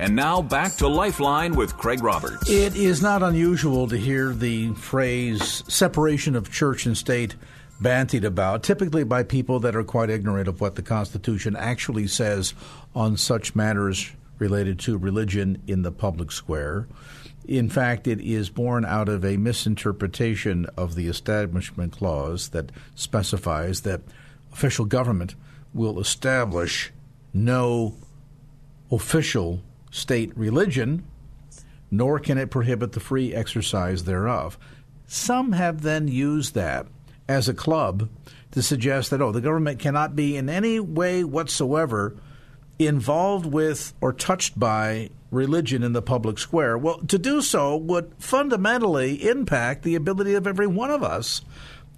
And 0.00 0.14
now 0.14 0.42
back 0.42 0.76
to 0.76 0.86
Lifeline 0.86 1.56
with 1.56 1.76
Craig 1.76 2.04
Roberts. 2.04 2.48
It 2.48 2.76
is 2.76 3.02
not 3.02 3.24
unusual 3.24 3.88
to 3.88 3.96
hear 3.96 4.32
the 4.32 4.72
phrase 4.74 5.64
separation 5.66 6.36
of 6.36 6.52
church 6.52 6.86
and 6.86 6.96
state 6.96 7.34
bantied 7.82 8.24
about, 8.24 8.62
typically 8.62 9.02
by 9.02 9.24
people 9.24 9.58
that 9.60 9.74
are 9.74 9.82
quite 9.82 10.08
ignorant 10.08 10.46
of 10.46 10.60
what 10.60 10.76
the 10.76 10.82
Constitution 10.82 11.56
actually 11.56 12.06
says 12.06 12.54
on 12.94 13.16
such 13.16 13.56
matters 13.56 14.12
related 14.38 14.78
to 14.80 14.98
religion 14.98 15.62
in 15.66 15.82
the 15.82 15.92
public 15.92 16.30
square. 16.32 16.88
In 17.46 17.68
fact, 17.70 18.06
it 18.06 18.20
is 18.20 18.50
born 18.50 18.84
out 18.84 19.08
of 19.08 19.24
a 19.24 19.36
misinterpretation 19.36 20.66
of 20.76 20.94
the 20.94 21.08
Establishment 21.08 21.92
Clause 21.92 22.50
that 22.50 22.70
specifies 22.94 23.80
that 23.82 24.02
official 24.52 24.84
government 24.84 25.34
will 25.72 25.98
establish 25.98 26.92
no 27.32 27.96
official 28.90 29.62
state 29.90 30.36
religion, 30.36 31.04
nor 31.90 32.18
can 32.18 32.36
it 32.36 32.50
prohibit 32.50 32.92
the 32.92 33.00
free 33.00 33.34
exercise 33.34 34.04
thereof. 34.04 34.58
Some 35.06 35.52
have 35.52 35.82
then 35.82 36.06
used 36.08 36.54
that 36.54 36.86
as 37.28 37.48
a 37.48 37.54
club 37.54 38.08
to 38.50 38.62
suggest 38.62 39.10
that, 39.10 39.22
oh, 39.22 39.32
the 39.32 39.40
government 39.40 39.78
cannot 39.78 40.16
be 40.16 40.36
in 40.36 40.48
any 40.48 40.80
way 40.80 41.24
whatsoever 41.24 42.16
involved 42.78 43.46
with 43.46 43.92
or 44.00 44.12
touched 44.12 44.58
by 44.58 45.10
religion 45.30 45.82
in 45.82 45.92
the 45.92 46.02
public 46.02 46.38
square. 46.38 46.78
Well, 46.78 46.98
to 46.98 47.18
do 47.18 47.42
so 47.42 47.76
would 47.76 48.12
fundamentally 48.18 49.28
impact 49.28 49.82
the 49.82 49.94
ability 49.94 50.34
of 50.34 50.46
every 50.46 50.66
one 50.66 50.90
of 50.90 51.02
us 51.02 51.42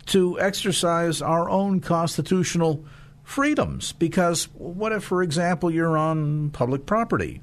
to 0.07 0.41
exercise 0.41 1.23
our 1.23 1.49
own 1.49 1.81
constitutional 1.81 2.85
freedoms. 3.23 3.93
Because 3.93 4.45
what 4.55 4.93
if, 4.93 5.05
for 5.05 5.23
example, 5.23 5.71
you're 5.71 5.99
on 5.99 6.51
public 6.51 6.87
property? 6.87 7.41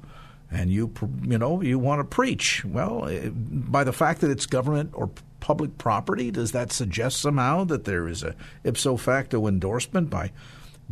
and 0.50 0.70
you 0.70 0.92
you 1.22 1.38
know 1.38 1.60
you 1.60 1.78
want 1.78 2.00
to 2.00 2.04
preach. 2.04 2.64
Well, 2.64 3.06
eh, 3.08 3.28
by 3.32 3.84
the 3.84 3.92
fact 3.92 4.20
that 4.22 4.30
it's 4.30 4.46
government 4.46 4.90
or 4.94 5.10
public 5.40 5.78
property, 5.78 6.30
does 6.30 6.52
that 6.52 6.72
suggest 6.72 7.20
somehow 7.20 7.64
that 7.64 7.84
there 7.84 8.08
is 8.08 8.22
a 8.22 8.34
ipso 8.64 8.96
facto 8.96 9.46
endorsement 9.46 10.10
by 10.10 10.32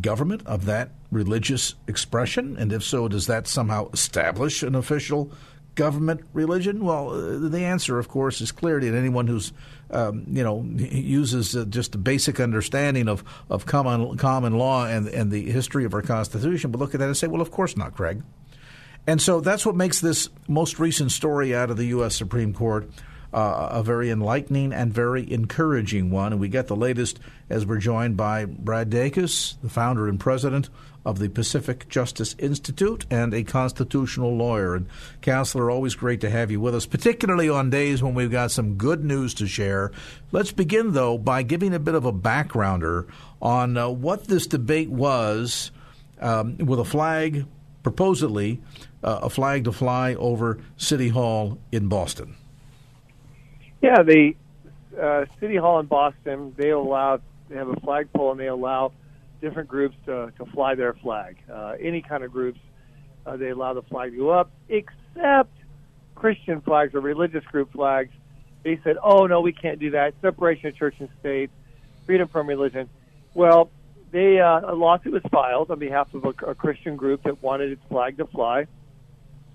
government 0.01 0.43
of 0.47 0.65
that 0.67 0.91
religious 1.11 1.75
expression? 1.87 2.57
And 2.57 2.73
if 2.73 2.83
so, 2.83 3.09
does 3.09 3.27
that 3.27 3.47
somehow 3.47 3.91
establish 3.93 4.63
an 4.63 4.75
official 4.75 5.31
government 5.75 6.23
religion? 6.33 6.85
Well, 6.85 7.11
uh, 7.11 7.49
the 7.49 7.65
answer, 7.65 7.99
of 7.99 8.09
course, 8.09 8.41
is 8.41 8.51
clear 8.53 8.81
to 8.81 8.97
anyone 8.97 9.27
who's 9.27 9.53
um, 9.91 10.25
you 10.29 10.43
know 10.43 10.63
uses 10.75 11.57
uh, 11.57 11.65
just 11.65 11.95
a 11.95 11.99
basic 11.99 12.41
understanding 12.41 13.09
of 13.09 13.23
of 13.49 13.67
common 13.67 14.17
common 14.17 14.59
law 14.59 14.87
and 14.87 15.07
and 15.09 15.31
the 15.31 15.51
history 15.51 15.85
of 15.85 15.95
our 15.95 16.03
Constitution. 16.03 16.71
But 16.71 16.81
look 16.81 16.95
at 16.95 17.01
that 17.01 17.07
and 17.07 17.17
say, 17.17 17.29
well, 17.29 17.43
of 17.43 17.51
course 17.51 17.77
not, 17.77 17.95
Craig. 17.95 18.23
And 19.07 19.23
so 19.23 19.41
that's 19.41 19.65
what 19.65 19.77
makes 19.77 20.01
this 20.01 20.29
most 20.49 20.81
recent 20.81 21.13
story 21.13 21.55
out 21.55 21.71
of 21.71 21.77
the 21.77 21.87
U.S. 21.87 22.17
Supreme 22.17 22.53
Court 22.53 22.91
uh, 23.37 23.69
a 23.71 23.83
very 23.83 24.11
enlightening 24.11 24.73
and 24.73 24.95
very 24.95 25.31
encouraging 25.31 26.11
one. 26.11 26.33
And 26.33 26.41
we 26.41 26.49
get 26.49 26.69
the 26.69 26.75
latest 26.75 27.21
as 27.51 27.67
we're 27.67 27.77
joined 27.77 28.17
by 28.17 28.47
Brad 28.47 28.89
Dacus, 28.89 29.57
the 29.63 29.69
founder 29.69 30.09
and 30.09 30.19
president 30.19 30.71
of 31.05 31.19
the 31.19 31.29
Pacific 31.29 31.87
Justice 31.89 32.35
Institute 32.39 33.05
and 33.11 33.35
a 33.35 33.45
constitutional 33.45 34.35
lawyer. 34.35 34.75
And, 34.75 34.89
Counselor, 35.21 35.71
always 35.71 35.95
great 35.95 36.23
to 36.23 36.31
have 36.31 36.51
you 36.51 36.61
with 36.61 36.75
us, 36.75 36.87
particularly 36.87 37.51
on 37.51 37.69
days 37.69 38.03
when 38.03 38.15
we've 38.15 38.31
got 38.31 38.51
some 38.51 38.77
good 38.77 39.05
news 39.05 39.35
to 39.35 39.47
share. 39.47 39.93
Let's 40.33 40.51
begin, 40.51 40.95
though, 40.95 41.19
by 41.19 41.43
giving 41.43 41.75
a 41.75 41.79
bit 41.79 41.95
of 41.95 42.07
a 42.07 42.13
backgrounder 42.15 43.07
on 43.43 43.77
uh, 43.77 43.91
what 43.91 44.29
this 44.29 44.47
debate 44.47 44.91
was 44.91 45.71
um, 46.23 46.57
with 46.57 46.81
a 46.81 46.85
flag, 46.87 47.45
proposedly, 47.83 48.63
uh, 49.05 49.21
a 49.25 49.31
flag 49.31 49.65
to 49.65 49.73
fly 49.73 50.15
over 50.15 50.59
City 50.79 51.11
Hall 51.11 51.59
in 51.71 51.89
Boston. 51.89 52.35
Yeah, 53.87 54.03
the 54.03 54.35
uh, 55.01 55.27
City 55.39 55.55
Hall 55.55 55.79
in 55.79 55.87
Boston, 55.87 56.53
they 56.57 56.71
allow, 56.71 57.21
they 57.49 57.55
have 57.55 57.69
a 57.69 57.77
flagpole 57.77 58.33
and 58.33 58.41
they 58.41 58.49
allow 58.49 58.91
different 59.41 59.69
groups 59.69 59.97
to, 60.07 60.33
to 60.39 60.47
fly 60.47 60.75
their 60.75 60.95
flag. 60.95 61.37
Uh, 61.49 61.75
any 61.81 62.03
kind 62.03 62.25
of 62.25 62.33
groups, 62.33 62.59
uh, 63.27 63.37
they 63.37 63.51
allow 63.51 63.75
the 63.75 63.83
flag 63.83 64.11
to 64.11 64.17
go 64.17 64.31
up, 64.31 64.51
except 64.69 65.53
Christian 66.17 66.61
flags 66.63 66.97
or 66.97 67.01
religious 67.01 67.45
group 67.45 67.71
flags. 67.73 68.11
They 68.65 68.81
said, 68.83 68.97
oh, 69.01 69.27
no, 69.27 69.41
we 69.41 69.53
can't 69.53 69.79
do 69.79 69.91
that. 69.91 70.15
Separation 70.21 70.67
of 70.67 70.77
church 70.77 70.97
and 70.99 71.09
state, 71.21 71.51
freedom 72.07 72.27
from 72.27 72.49
religion. 72.49 72.89
Well, 73.35 73.71
they 74.11 74.41
uh, 74.41 74.63
a 74.65 74.75
lawsuit 74.75 75.13
was 75.13 75.23
filed 75.31 75.71
on 75.71 75.79
behalf 75.79 76.13
of 76.13 76.25
a, 76.25 76.31
a 76.45 76.55
Christian 76.57 76.97
group 76.97 77.23
that 77.23 77.41
wanted 77.41 77.71
its 77.71 77.83
flag 77.89 78.17
to 78.17 78.27
fly, 78.27 78.67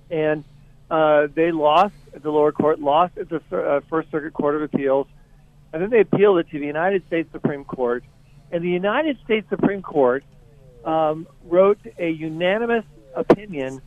and 0.10 0.46
uh, 0.92 1.28
they 1.34 1.52
lost 1.52 1.96
at 2.14 2.22
the 2.22 2.30
lower 2.30 2.52
court, 2.52 2.80
lost 2.80 3.18
at 3.18 3.30
the 3.30 3.42
uh, 3.52 3.80
First 3.90 4.12
Circuit 4.12 4.34
Court 4.34 4.56
of 4.58 4.62
Appeals, 4.62 5.08
and 5.72 5.82
then 5.82 5.90
they 5.90 6.02
appealed 6.02 6.40
it 6.40 6.50
to 6.50 6.60
the 6.60 6.66
United 6.66 7.08
States 7.08 7.32
Supreme 7.32 7.64
Court. 7.64 8.04
And 8.52 8.62
the 8.62 8.70
United 8.70 9.18
States 9.24 9.48
Supreme 9.50 9.82
Court 9.82 10.26
um, 10.84 11.28
wrote 11.46 11.80
a 11.98 12.10
unanimous 12.10 12.84
opinion 13.16 13.82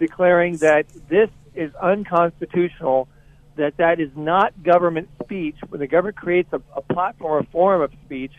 declaring 0.00 0.56
that 0.56 0.86
this 1.08 1.30
is 1.54 1.72
unconstitutional, 1.76 3.08
that 3.54 3.76
that 3.76 4.00
is 4.00 4.10
not 4.16 4.60
government 4.64 5.10
speech. 5.22 5.54
When 5.68 5.78
the 5.78 5.86
government 5.86 6.16
creates 6.16 6.52
a, 6.52 6.60
a 6.74 6.82
platform 6.82 7.32
or 7.34 7.42
form 7.44 7.82
of 7.82 7.92
speech, 8.04 8.32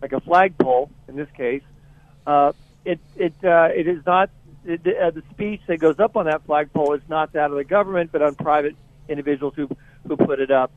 like 0.00 0.12
a 0.12 0.20
flagpole 0.20 0.90
in 1.08 1.16
this 1.16 1.28
case, 1.36 1.62
uh, 2.24 2.52
it 2.84 3.00
it 3.16 3.34
uh, 3.42 3.70
it 3.74 3.88
is 3.88 4.06
not 4.06 4.30
the, 4.64 4.92
uh, 4.98 5.10
the 5.10 5.22
speech 5.30 5.60
that 5.68 5.78
goes 5.78 5.98
up 5.98 6.16
on 6.16 6.26
that 6.26 6.44
flagpole 6.46 6.94
is 6.94 7.02
not 7.08 7.32
that 7.34 7.50
of 7.50 7.56
the 7.56 7.64
government, 7.64 8.10
but 8.12 8.22
on 8.22 8.34
private 8.34 8.74
individuals 9.08 9.54
who 9.56 9.68
who 10.06 10.16
put 10.16 10.40
it 10.40 10.50
up. 10.50 10.72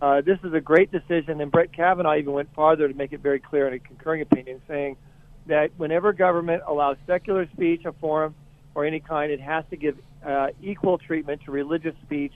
Uh, 0.00 0.22
this 0.22 0.38
is 0.44 0.54
a 0.54 0.60
great 0.60 0.90
decision, 0.90 1.40
and 1.40 1.50
Brett 1.50 1.72
Kavanaugh 1.72 2.16
even 2.16 2.32
went 2.32 2.54
farther 2.54 2.88
to 2.88 2.94
make 2.94 3.12
it 3.12 3.20
very 3.20 3.40
clear 3.40 3.68
in 3.68 3.74
a 3.74 3.78
concurring 3.78 4.22
opinion, 4.22 4.62
saying 4.66 4.96
that 5.46 5.70
whenever 5.76 6.12
government 6.12 6.62
allows 6.66 6.96
secular 7.06 7.46
speech, 7.52 7.84
a 7.84 7.92
forum, 7.92 8.34
or 8.74 8.86
any 8.86 9.00
kind, 9.00 9.30
it 9.30 9.40
has 9.40 9.64
to 9.70 9.76
give 9.76 9.98
uh, 10.24 10.48
equal 10.62 10.96
treatment 10.96 11.42
to 11.44 11.50
religious 11.50 11.94
speech. 12.02 12.32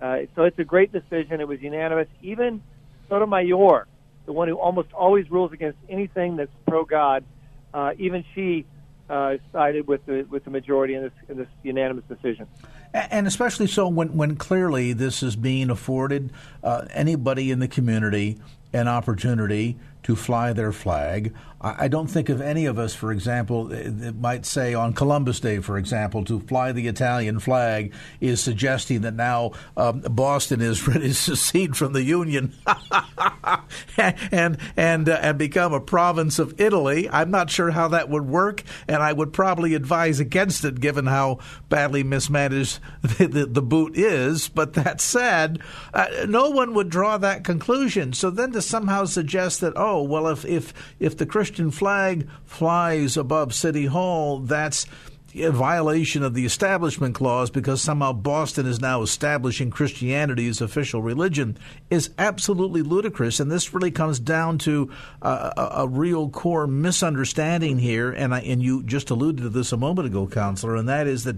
Uh, 0.00 0.18
so 0.34 0.42
it's 0.42 0.58
a 0.58 0.64
great 0.64 0.92
decision. 0.92 1.40
It 1.40 1.48
was 1.48 1.60
unanimous. 1.62 2.08
Even 2.22 2.62
Sotomayor, 3.08 3.86
the 4.26 4.32
one 4.32 4.48
who 4.48 4.56
almost 4.56 4.92
always 4.92 5.30
rules 5.30 5.52
against 5.52 5.78
anything 5.88 6.36
that's 6.36 6.50
pro 6.66 6.84
God, 6.84 7.24
uh, 7.72 7.92
even 7.98 8.24
she 8.34 8.66
uh, 9.12 9.36
sided 9.52 9.86
with 9.86 10.04
the 10.06 10.26
with 10.30 10.42
the 10.44 10.50
majority 10.50 10.94
in 10.94 11.02
this 11.02 11.12
in 11.28 11.36
this 11.36 11.48
unanimous 11.62 12.04
decision. 12.08 12.46
And 12.94 13.26
especially 13.26 13.66
so 13.66 13.88
when, 13.88 14.16
when 14.16 14.36
clearly 14.36 14.92
this 14.92 15.22
is 15.22 15.36
being 15.36 15.70
afforded 15.70 16.30
uh, 16.62 16.86
anybody 16.90 17.50
in 17.50 17.58
the 17.58 17.68
community 17.68 18.38
an 18.72 18.88
opportunity 18.88 19.78
to 20.02 20.16
fly 20.16 20.52
their 20.52 20.72
flag. 20.72 21.32
I, 21.60 21.86
don't 21.86 22.08
think 22.08 22.28
of 22.28 22.40
any 22.40 22.66
of 22.66 22.76
us, 22.76 22.92
for 22.92 23.12
example, 23.12 23.66
that 23.66 24.16
might 24.16 24.44
say 24.44 24.74
on 24.74 24.94
Columbus 24.94 25.38
Day, 25.38 25.60
for 25.60 25.78
example, 25.78 26.24
to 26.24 26.40
fly 26.40 26.72
the 26.72 26.88
Italian 26.88 27.38
flag 27.38 27.92
is 28.20 28.40
suggesting 28.40 29.02
that 29.02 29.14
now 29.14 29.52
um, 29.76 30.00
Boston 30.00 30.60
is 30.60 30.88
ready 30.88 31.08
to 31.08 31.14
secede 31.14 31.76
from 31.76 31.92
the 31.92 32.02
Union 32.02 32.52
and 33.96 34.58
and 34.76 35.08
uh, 35.08 35.18
and 35.20 35.38
become 35.38 35.72
a 35.72 35.80
province 35.80 36.38
of 36.38 36.60
Italy. 36.60 37.08
I'm 37.08 37.30
not 37.30 37.50
sure 37.50 37.70
how 37.70 37.88
that 37.88 38.08
would 38.08 38.26
work, 38.26 38.62
and 38.88 39.02
I 39.02 39.12
would 39.12 39.32
probably 39.32 39.74
advise 39.74 40.20
against 40.20 40.64
it, 40.64 40.80
given 40.80 41.06
how 41.06 41.38
badly 41.68 42.02
mismanaged 42.02 42.78
the, 43.02 43.26
the, 43.26 43.46
the 43.46 43.62
boot 43.62 43.96
is. 43.96 44.48
But 44.48 44.74
that 44.74 45.00
said, 45.00 45.60
uh, 45.94 46.06
no 46.28 46.50
one 46.50 46.74
would 46.74 46.88
draw 46.88 47.18
that 47.18 47.44
conclusion. 47.44 48.12
So 48.12 48.30
then 48.30 48.52
to 48.52 48.62
somehow 48.62 49.04
suggest 49.04 49.60
that 49.60 49.74
oh 49.76 50.02
well, 50.02 50.28
if 50.28 50.44
if 50.44 50.72
if 50.98 51.16
the 51.16 51.26
Christian 51.26 51.70
flag 51.70 52.28
flies 52.44 53.16
above 53.16 53.54
City 53.54 53.86
Hall, 53.86 54.38
that's 54.40 54.86
violation 55.34 56.22
of 56.22 56.34
the 56.34 56.44
Establishment 56.44 57.14
Clause 57.14 57.50
because 57.50 57.80
somehow 57.80 58.12
Boston 58.12 58.66
is 58.66 58.80
now 58.80 59.02
establishing 59.02 59.70
Christianity 59.70 60.46
as 60.48 60.60
official 60.60 61.00
religion 61.00 61.56
is 61.90 62.10
absolutely 62.18 62.82
ludicrous. 62.82 63.40
And 63.40 63.50
this 63.50 63.72
really 63.72 63.90
comes 63.90 64.20
down 64.20 64.58
to 64.58 64.90
a, 65.22 65.70
a, 65.76 65.88
real 65.88 66.28
core 66.28 66.66
misunderstanding 66.66 67.78
here. 67.78 68.12
And 68.12 68.34
I, 68.34 68.40
and 68.40 68.62
you 68.62 68.82
just 68.82 69.10
alluded 69.10 69.42
to 69.42 69.48
this 69.48 69.72
a 69.72 69.76
moment 69.76 70.06
ago, 70.06 70.26
counselor, 70.26 70.76
and 70.76 70.88
that 70.88 71.06
is 71.06 71.24
that 71.24 71.36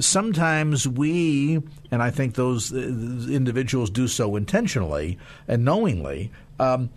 sometimes 0.00 0.88
we, 0.88 1.62
and 1.90 2.02
I 2.02 2.10
think 2.10 2.34
those 2.34 2.72
uh, 2.72 2.76
individuals 2.76 3.90
do 3.90 4.08
so 4.08 4.34
intentionally 4.36 5.18
and 5.46 5.64
knowingly. 5.64 6.32
Um, 6.58 6.90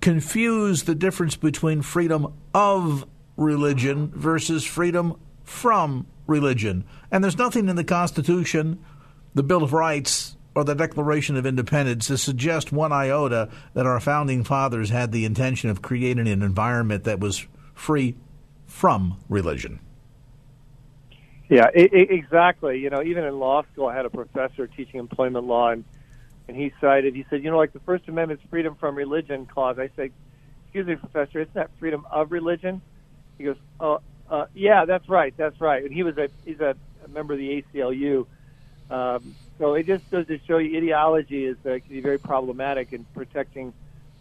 confuse 0.00 0.82
the 0.82 0.94
difference 0.94 1.36
between 1.36 1.80
freedom 1.80 2.34
of 2.52 3.06
religion 3.36 4.08
versus 4.14 4.64
freedom 4.64 5.18
from 5.44 6.06
religion. 6.26 6.84
And 7.10 7.22
there's 7.22 7.38
nothing 7.38 7.68
in 7.68 7.76
the 7.76 7.84
Constitution, 7.84 8.82
the 9.34 9.42
Bill 9.42 9.62
of 9.62 9.72
Rights, 9.72 10.36
or 10.54 10.64
the 10.64 10.74
Declaration 10.74 11.36
of 11.36 11.46
Independence 11.46 12.06
to 12.06 12.16
suggest 12.16 12.72
one 12.72 12.92
iota 12.92 13.48
that 13.74 13.86
our 13.86 14.00
founding 14.00 14.44
fathers 14.44 14.90
had 14.90 15.12
the 15.12 15.24
intention 15.24 15.68
of 15.68 15.82
creating 15.82 16.28
an 16.28 16.42
environment 16.42 17.04
that 17.04 17.20
was 17.20 17.46
free 17.74 18.16
from 18.66 19.18
religion. 19.28 19.80
Yeah, 21.48 21.68
it, 21.74 21.92
it, 21.92 22.10
exactly. 22.10 22.78
You 22.78 22.90
know, 22.90 23.02
even 23.02 23.24
in 23.24 23.38
law 23.38 23.64
school, 23.72 23.86
I 23.86 23.96
had 23.96 24.06
a 24.06 24.10
professor 24.10 24.66
teaching 24.66 24.98
employment 24.98 25.44
law, 25.44 25.70
and 25.70 25.84
and 26.46 26.56
he 26.56 26.72
cited, 26.80 27.14
he 27.14 27.24
said, 27.30 27.42
you 27.42 27.50
know, 27.50 27.56
like 27.56 27.72
the 27.72 27.80
First 27.80 28.06
Amendment's 28.06 28.44
freedom 28.50 28.74
from 28.74 28.94
religion 28.96 29.46
clause. 29.46 29.78
I 29.78 29.88
said, 29.96 30.10
excuse 30.64 30.86
me, 30.86 30.96
professor, 30.96 31.40
isn't 31.40 31.54
that 31.54 31.70
freedom 31.78 32.06
of 32.10 32.32
religion? 32.32 32.82
He 33.38 33.44
goes, 33.44 33.56
oh, 33.80 34.00
uh, 34.30 34.46
yeah, 34.54 34.84
that's 34.84 35.08
right, 35.08 35.34
that's 35.36 35.60
right. 35.60 35.84
And 35.84 35.92
he 35.92 36.02
was 36.02 36.16
a 36.18 36.28
he's 36.44 36.60
a, 36.60 36.76
a 37.04 37.08
member 37.08 37.34
of 37.34 37.38
the 37.38 37.62
ACLU. 37.74 38.26
Um, 38.90 39.34
so 39.58 39.74
it 39.74 39.86
just 39.86 40.10
goes 40.10 40.26
to 40.26 40.38
show 40.46 40.58
you 40.58 40.76
ideology 40.76 41.46
is 41.46 41.56
uh, 41.64 41.78
can 41.78 41.88
be 41.88 42.00
very 42.00 42.18
problematic 42.18 42.92
in 42.92 43.04
protecting 43.14 43.72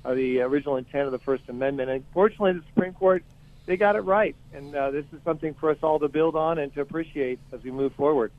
uh, 0.06 0.14
the 0.14 0.42
original 0.42 0.78
intent 0.78 1.06
of 1.06 1.12
the 1.12 1.20
First 1.20 1.44
Amendment. 1.48 1.90
And 1.90 2.04
fortunately, 2.14 2.54
the 2.54 2.64
Supreme 2.74 2.94
Court 2.94 3.24
they 3.66 3.78
got 3.78 3.96
it 3.96 4.02
right, 4.02 4.36
and 4.54 4.76
uh, 4.76 4.92
this 4.92 5.06
is 5.14 5.20
something 5.24 5.54
for 5.54 5.70
us 5.70 5.78
all 5.82 6.00
to 6.00 6.10
build 6.10 6.36
on 6.36 6.58
and 6.58 6.74
to 6.74 6.82
appreciate 6.82 7.40
as 7.54 7.64
we 7.64 7.72
move 7.72 7.94
forward. 7.94 8.32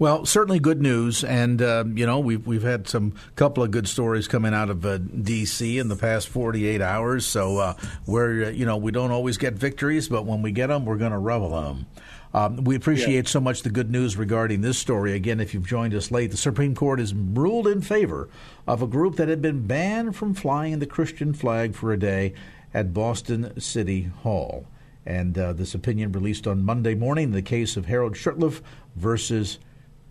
Well, 0.00 0.26
certainly 0.26 0.58
good 0.58 0.82
news, 0.82 1.22
and 1.22 1.62
uh, 1.62 1.84
you 1.86 2.06
know 2.06 2.18
we've 2.18 2.44
we've 2.44 2.62
had 2.62 2.88
some 2.88 3.14
couple 3.36 3.62
of 3.62 3.70
good 3.70 3.86
stories 3.86 4.26
coming 4.26 4.52
out 4.52 4.70
of 4.70 4.84
uh, 4.84 4.98
D.C. 4.98 5.78
in 5.78 5.88
the 5.88 5.96
past 5.96 6.28
48 6.28 6.80
hours. 6.80 7.24
So 7.24 7.58
uh, 7.58 7.74
we're 8.06 8.46
uh, 8.46 8.50
you 8.50 8.66
know 8.66 8.76
we 8.76 8.90
don't 8.90 9.12
always 9.12 9.38
get 9.38 9.54
victories, 9.54 10.08
but 10.08 10.24
when 10.26 10.42
we 10.42 10.50
get 10.50 10.68
them, 10.68 10.84
we're 10.84 10.98
going 10.98 11.12
to 11.12 11.18
revel 11.18 11.56
in 11.58 11.64
them. 11.64 11.86
Um, 12.34 12.64
we 12.64 12.74
appreciate 12.74 13.26
yeah. 13.26 13.30
so 13.30 13.40
much 13.40 13.62
the 13.62 13.70
good 13.70 13.92
news 13.92 14.16
regarding 14.16 14.60
this 14.60 14.76
story. 14.76 15.12
Again, 15.12 15.38
if 15.38 15.54
you've 15.54 15.68
joined 15.68 15.94
us 15.94 16.10
late, 16.10 16.32
the 16.32 16.36
Supreme 16.36 16.74
Court 16.74 16.98
has 16.98 17.14
ruled 17.14 17.68
in 17.68 17.80
favor 17.80 18.28
of 18.66 18.82
a 18.82 18.88
group 18.88 19.14
that 19.16 19.28
had 19.28 19.40
been 19.40 19.68
banned 19.68 20.16
from 20.16 20.34
flying 20.34 20.80
the 20.80 20.86
Christian 20.86 21.32
flag 21.32 21.76
for 21.76 21.92
a 21.92 21.96
day 21.96 22.34
at 22.74 22.92
Boston 22.92 23.58
City 23.60 24.10
Hall. 24.22 24.66
And 25.06 25.38
uh, 25.38 25.52
this 25.52 25.74
opinion 25.74 26.12
released 26.12 26.46
on 26.46 26.64
Monday 26.64 26.94
morning 26.94 27.24
in 27.24 27.32
the 27.32 27.42
case 27.42 27.76
of 27.76 27.86
Harold 27.86 28.14
Shurtleff 28.14 28.60
versus 28.96 29.58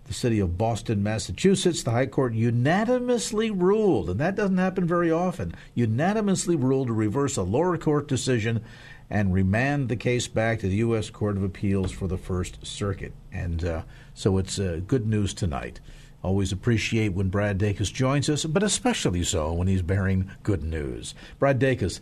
the 0.05 0.13
city 0.13 0.39
of 0.39 0.57
Boston, 0.57 1.03
Massachusetts. 1.03 1.83
The 1.83 1.91
High 1.91 2.05
Court 2.07 2.33
unanimously 2.33 3.51
ruled, 3.51 4.09
and 4.09 4.19
that 4.19 4.35
doesn't 4.35 4.57
happen 4.57 4.85
very 4.85 5.11
often, 5.11 5.55
unanimously 5.75 6.55
ruled 6.55 6.87
to 6.87 6.93
reverse 6.93 7.37
a 7.37 7.43
lower 7.43 7.77
court 7.77 8.07
decision 8.07 8.63
and 9.09 9.33
remand 9.33 9.89
the 9.89 9.95
case 9.95 10.27
back 10.27 10.59
to 10.59 10.67
the 10.67 10.77
U.S. 10.77 11.09
Court 11.09 11.37
of 11.37 11.43
Appeals 11.43 11.91
for 11.91 12.07
the 12.07 12.17
First 12.17 12.65
Circuit. 12.65 13.13
And 13.31 13.63
uh, 13.63 13.83
so 14.13 14.37
it's 14.37 14.59
uh, 14.59 14.81
good 14.87 15.07
news 15.07 15.33
tonight. 15.33 15.79
Always 16.23 16.53
appreciate 16.53 17.13
when 17.13 17.29
Brad 17.29 17.59
Dacus 17.59 17.91
joins 17.91 18.29
us, 18.29 18.45
but 18.45 18.63
especially 18.63 19.23
so 19.23 19.51
when 19.51 19.67
he's 19.67 19.81
bearing 19.81 20.31
good 20.41 20.63
news. 20.63 21.13
Brad 21.37 21.59
Dacus, 21.59 21.99